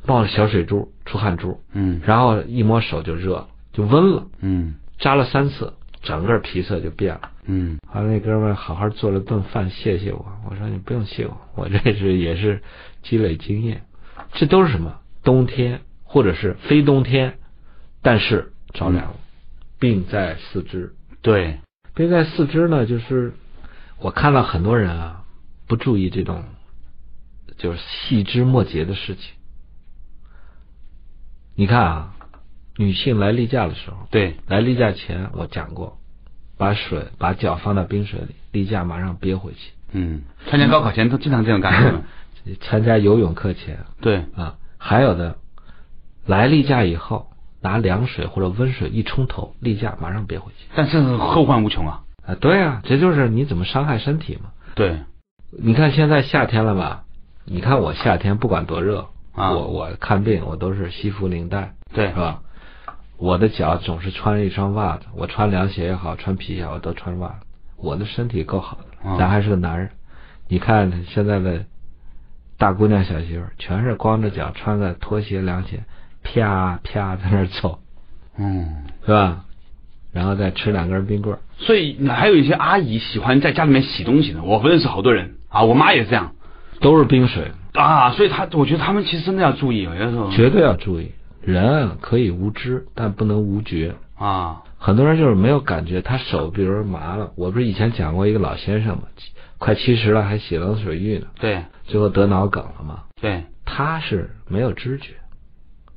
[0.05, 5.73] 冒了小水珠出汗珠，嗯，然后一摸手就热了就温了，嗯。”扎了三次，
[6.03, 7.29] 整个皮色就变了。
[7.47, 10.25] 嗯，后来那哥们儿好好做了顿饭，谢谢我。
[10.49, 12.61] 我说你不用谢我，我这是也是
[13.03, 13.81] 积累经验。
[14.31, 14.95] 这都是什么？
[15.21, 17.37] 冬天或者是非冬天，
[18.01, 19.15] 但是着凉了，
[19.77, 20.95] 病在四肢。
[21.21, 21.59] 对，
[21.93, 23.33] 病在四肢呢，就是
[23.99, 25.25] 我看到很多人啊，
[25.67, 26.45] 不注意这种
[27.57, 29.33] 就是细枝末节的事情。
[31.55, 32.11] 你看啊。
[32.77, 35.97] 女性来例假的时候，对，来例假前我讲过，
[36.57, 39.71] 把水把脚放到冰水里，例假马上憋回去。
[39.93, 42.03] 嗯，参加高考前都经常这样干。
[42.59, 45.37] 参加游泳课前，对啊，还有的
[46.25, 47.27] 来例假以后
[47.61, 50.67] 拿凉水或者温水一冲头，例假马上憋回去。
[50.75, 52.01] 但是后患无穷啊！
[52.25, 54.51] 啊，对啊，这就是你怎么伤害身体嘛。
[54.73, 54.99] 对，
[55.51, 57.03] 你看现在夏天了吧？
[57.45, 62.41] 你看我夏天不管多热，啊，我我看病我都是西服领带，对，是吧？
[63.17, 67.45] 我的脚总是穿着一双袜子，我穿凉鞋也好，穿皮鞋我都穿袜子。
[67.77, 69.91] 我的身体够好的，咱还是个男人。
[70.47, 71.65] 你看现在的
[72.57, 75.83] 大姑娘小媳妇，全是光着脚，穿个拖鞋凉鞋，
[76.25, 77.79] 啪啪在那儿走，
[78.37, 79.45] 嗯，是吧？
[80.11, 81.37] 然后再吃两根冰棍。
[81.57, 86.33] 所以还有一些阿姨喜欢在家里面洗东西呢，我不认识好多人啊，我妈也是这样，
[86.81, 88.11] 都是冰水啊。
[88.11, 91.11] 所以她，我觉得他们其实真的要注意，有些时候绝对要注意。
[91.41, 94.63] 人可以无知，但不能无觉啊！
[94.79, 97.31] 很多人就是没有感觉，他手比如麻了。
[97.35, 99.03] 我不是以前讲过一个老先生嘛，
[99.59, 103.03] 快七十了还洗冷水浴呢，对，最后得脑梗了嘛。
[103.21, 105.11] 对，他是没有知觉，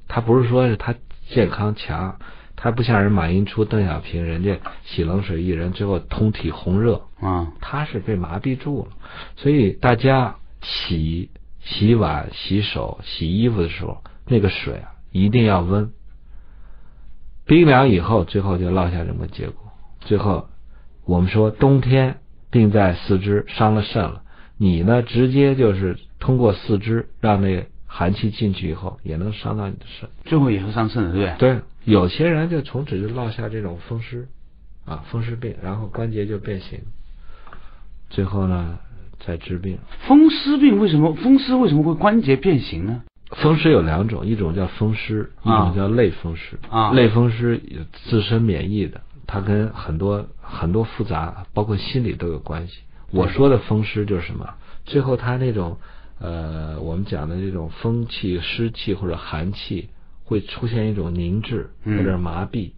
[0.09, 0.95] 他不是说是他
[1.29, 2.19] 健康强，
[2.57, 8.97] 他不像人马寅初、邓小平，人家洗冷水一人最后通体红热啊，他是被麻痹住了。
[9.37, 11.31] 所以大家洗
[11.61, 14.93] 洗碗、洗手、洗衣服的时候，那个水啊。
[15.11, 15.91] 一定要温，
[17.47, 19.73] 冰凉以后，最后就落下这么个结果。
[20.01, 20.51] 最后，
[21.07, 22.19] 我们说冬天
[22.51, 24.23] 病在四肢，伤了肾了。
[24.59, 30.09] 你呢，直接就是通过四肢让那寒气进去以后，也能伤到你的肾。
[30.27, 31.55] 最后也是伤肾的，对不对？
[31.55, 34.29] 对，有些人就从此就落下这种风湿
[34.85, 36.81] 啊，风湿病，然后关节就变形。
[38.11, 38.79] 最后呢，
[39.19, 39.79] 再治病。
[40.07, 43.03] 风湿病为什么风湿为什么会关节变形呢？
[43.31, 46.59] 风湿有两种，一种叫风湿，一种叫类风湿。
[46.71, 52.81] 啊，类风湿有自身免疫的，它跟很多很多复杂，包括心理都有关系。
[53.11, 54.49] 我说的风湿就是什么？
[54.85, 55.79] 最后他那种
[56.21, 59.89] 呃，我们讲的这种风气、湿气或者寒气
[60.25, 62.73] 会出现一种凝滞或者麻痹，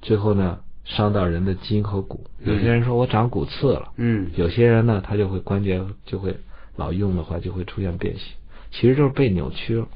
[0.00, 2.24] 最后呢伤到人的筋和骨。
[2.44, 6.36] 有些人说我长骨刺了，嗯，有些人呢他就会关节就会
[6.76, 8.24] 老用的话就会出现变形。
[8.70, 9.86] 其实就是被扭曲了，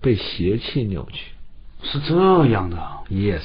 [0.00, 1.32] 被邪气扭曲，
[1.82, 2.76] 是这样的。
[3.10, 3.42] Yes。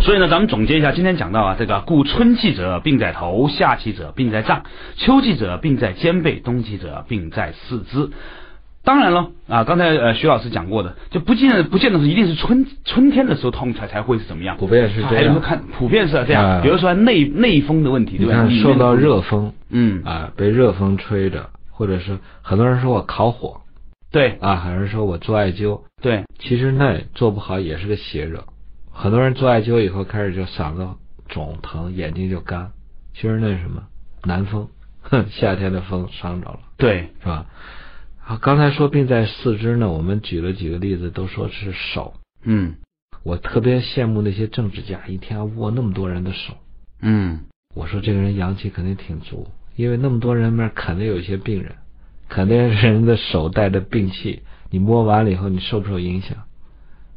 [0.00, 4.64] 所以呢，咱们总结一下，今天讲到啊，这个故春季者病在头，夏季者病在脏，
[4.96, 8.10] 秋季者病在肩背，冬季者病在四肢。
[8.84, 15.10] 当然了啊，刚才呃徐老师讲过的，就不见不见得是一定是春春天的时候痛才才会是怎么样，普遍是这样。
[15.14, 18.48] 还有说看普遍是这样，比如说内内风的问题，对吧？
[18.62, 21.50] 受到热风，嗯啊，被热风吹着。
[21.78, 23.60] 或者是很多人说我烤火，
[24.10, 28.44] 对啊，还是说我做艾灸，对，其实那做不好也是个邪热。
[28.98, 30.88] 很多人做艾灸以后开始就嗓子
[31.28, 32.72] 肿疼，眼睛就干，
[33.12, 33.82] 其实那是什么？
[34.24, 34.68] 南风，
[35.02, 37.46] 哼， 夏天的风伤着了，对，是吧？
[38.24, 42.14] 啊，刚才说病在四肢呢，我们举了几个例子，都说是手。
[42.42, 42.76] 嗯
[43.22, 46.54] 我特别羡慕那些政治家，一天要握那么多人的手。
[47.02, 47.40] 嗯，
[47.74, 51.74] 我说这个人阳气肯定挺足，因为那么多人面肯定有一些病人，
[52.30, 56.45] 肯定是人的手带着病气，你摸完了以后，你受不受影响？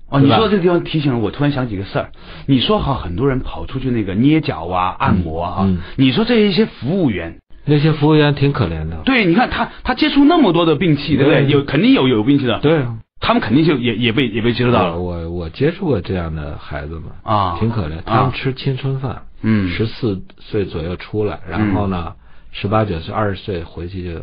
[0.10, 2.12] 哦，你说这个地方提醒了我，突然想起个事儿。
[2.48, 8.98] 你说好，很多人跑出去那个捏脚啊、按摩啊，嗯你说这一些服务员，那些服务员挺可怜的。
[9.06, 11.46] 对，你看他他接触那么多的病气，对不对？
[11.48, 18.02] 有肯定有有病气的，对啊，他们肯定就也也被也被接触到了我我接触过这样的孩子们，啊，挺可怜。
[18.06, 22.14] 他们吃青春饭，嗯十四岁左右出来，然后呢，
[22.52, 24.20] 十八九岁、二十岁回去就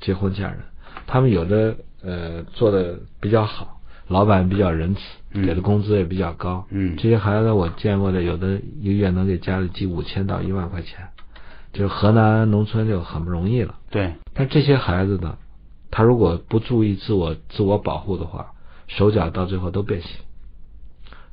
[0.00, 0.58] 结婚嫁人。
[1.06, 1.74] 他们有的
[2.04, 5.00] 呃做的比较好，老板比较仁慈，
[5.32, 6.66] 嗯给的工资也比较高。
[6.70, 11.08] 嗯这些孩子我见过的，有的一个月能给家里寄五千到一万块钱，
[11.72, 13.76] 就是河南农村就很不容易了。
[13.90, 15.38] 对，但这些孩子呢，
[15.90, 18.52] 他如果不注意自我自我保护的话，
[18.88, 20.10] 手脚到最后都变形。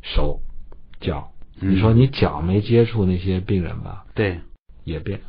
[0.01, 0.39] 手、
[1.01, 4.39] 脚，嗯你说你脚没接触那些病人吧，对，
[4.85, 5.19] 也变。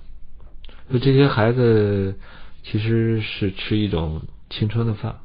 [0.93, 2.17] 就这些孩子
[2.63, 5.17] 其实是吃一种青春的饭。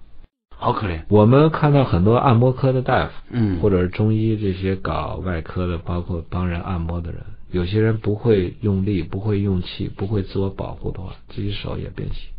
[0.57, 12.29] 好可怜，我们看到很多按摩科的大夫，嗯，或者是中医这些搞外科的，包括帮人按摩的人，有些人不会用力，不会用气，不会自我保护的话，自己手也变形，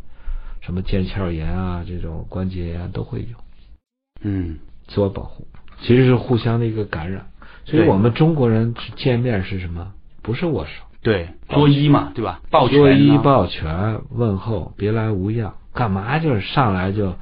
[0.61, 3.37] 什么腱鞘炎啊，这种关节炎都会有。
[4.23, 4.59] 嗯，
[4.89, 5.47] 自我保护
[5.83, 7.27] 其实是互相的一个感染。
[7.65, 9.93] 所以我们中国人见面是什么？
[10.23, 10.71] 不是握手，
[11.03, 12.41] 对，作揖嘛，对吧？
[12.51, 15.55] 抱拳、作啊，揖抱拳问候，别来无恙。
[15.75, 17.15] 干嘛就是上来就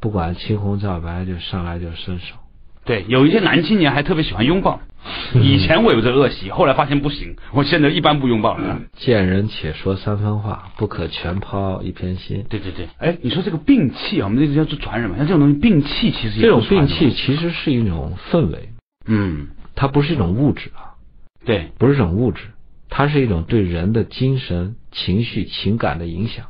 [0.00, 2.36] 不管青红皂白，就上来就伸手。
[2.84, 4.80] 对，有一些男青年还特别喜欢拥抱。
[5.34, 8.80] 以前我有这恶习，后来发现不行，我现在一般不拥抱了。
[8.94, 12.44] 见人且说三分话，不可全抛一片心。
[12.48, 18.70] 对对对，哎，你说这个病气啊，我们这个叫做传染嘛，像这种东西，病气其实也这种病气，其实是一种氛围，
[19.06, 20.98] 嗯，它不是一种物质啊，
[21.44, 22.42] 对，不是一种物质，
[22.90, 26.46] 它是一种对人的精神、情绪、情感的影响。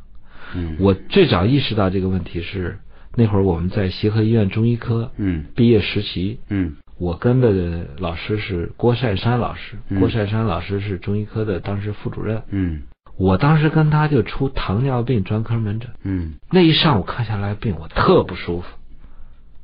[0.55, 2.79] 嗯，我最早意识到这个问题是
[3.19, 12.83] 那会儿我们在协和医院中医科嗯毕业实习，嗯我跟的老师是郭晒山老师，嗯郭晒山老师是中医科的当时副主任，嗯
[13.17, 18.67] 我当时跟他就出糖尿病专科门诊，嗯那一上午看下来病我特不舒服，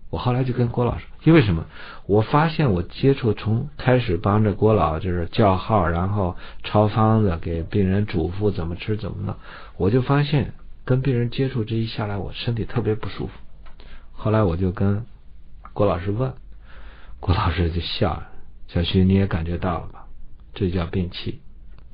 [0.09, 1.65] 我后来就跟郭老师，因为什么？
[2.05, 9.35] 我发现我接触从开始帮着郭老就是叫号，然后抄方子给病人嘱咐怎么吃怎么弄，
[9.77, 10.53] 我就发现
[10.83, 13.33] 跟病人接触这一下来，我身体特别不舒服。
[14.15, 15.05] 后来我就跟
[15.73, 16.33] 郭老师问，
[17.19, 18.29] 郭老师就笑了，
[18.67, 20.05] 小徐你也感觉到了吧？
[20.53, 21.39] 这叫病气。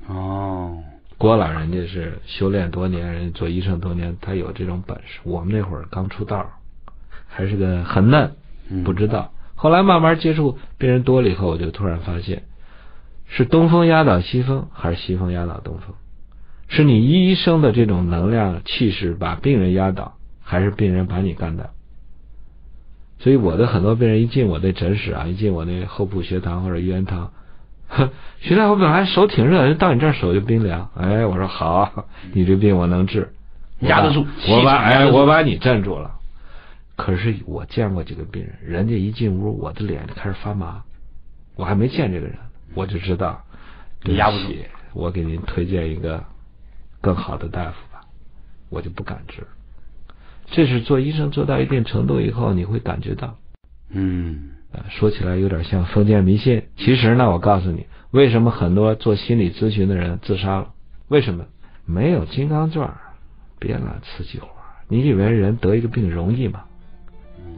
[0.08, 0.82] 哦，
[1.18, 5.20] 郭老人家是修炼多年，人家做医生多年，他有这种本事。
[5.24, 6.50] 我们那会儿刚出道，
[7.28, 8.32] 还是个很嫩，
[8.68, 9.32] 嗯不知道。
[9.54, 12.44] 后来慢慢接触病人多了以后，我就突然发现，
[13.26, 15.94] 是东风压倒西风，还是西风压倒东风？
[16.68, 21.70] 是你医生的这种能量气势把病人压倒，还是病人把你干倒？
[23.22, 27.32] 所以我的很多病人一进我的诊室啊，一进我那后铺学堂或者医院堂，
[27.86, 28.10] 呵
[28.40, 30.90] 徐大夫本来手挺热，人到你这儿手就冰凉。
[30.96, 33.32] 哎，我说好，你这病我能治，
[33.78, 36.16] 压得住我把哎，我把你镇住了。
[36.96, 40.82] 可是我见过几个病人，人家一进屋，我的脸就开始发麻。
[41.54, 42.36] 我还没见这个人，
[42.74, 43.40] 我就知道，
[44.02, 44.64] 你压不起
[44.94, 46.24] 我给您推荐一个
[47.00, 48.00] 更好的大夫吧，
[48.68, 49.46] 我就不敢治。
[50.46, 53.36] 这是做医生做到一定程度以后，你会感觉到。
[53.90, 56.64] 嗯啊，说起来有点像封建迷信。
[56.76, 60.68] 其实呢，我告诉你，为什么很多做心理咨询的人自杀了？
[61.08, 61.44] 为什么？
[61.84, 62.90] 没有金刚钻，
[63.58, 64.48] 别揽瓷器活。
[64.88, 66.64] 你以为人得一个病容易吗？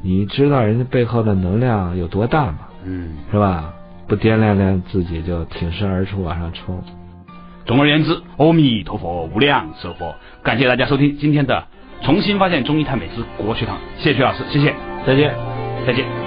[0.03, 2.59] 你知道人家背后的能量有多大吗？
[2.85, 3.74] 嗯，是吧？
[4.07, 6.82] 不掂量量自己就挺身而出往上冲。
[7.64, 10.14] 总而言之，阿弥陀佛，无量寿佛。
[10.43, 11.55] 感谢大家收听今天的
[12.05, 14.75] 《重新发现中医太美之国学堂》，谢谢徐老师，谢谢，
[15.07, 15.35] 再见。
[15.87, 16.24] 再见。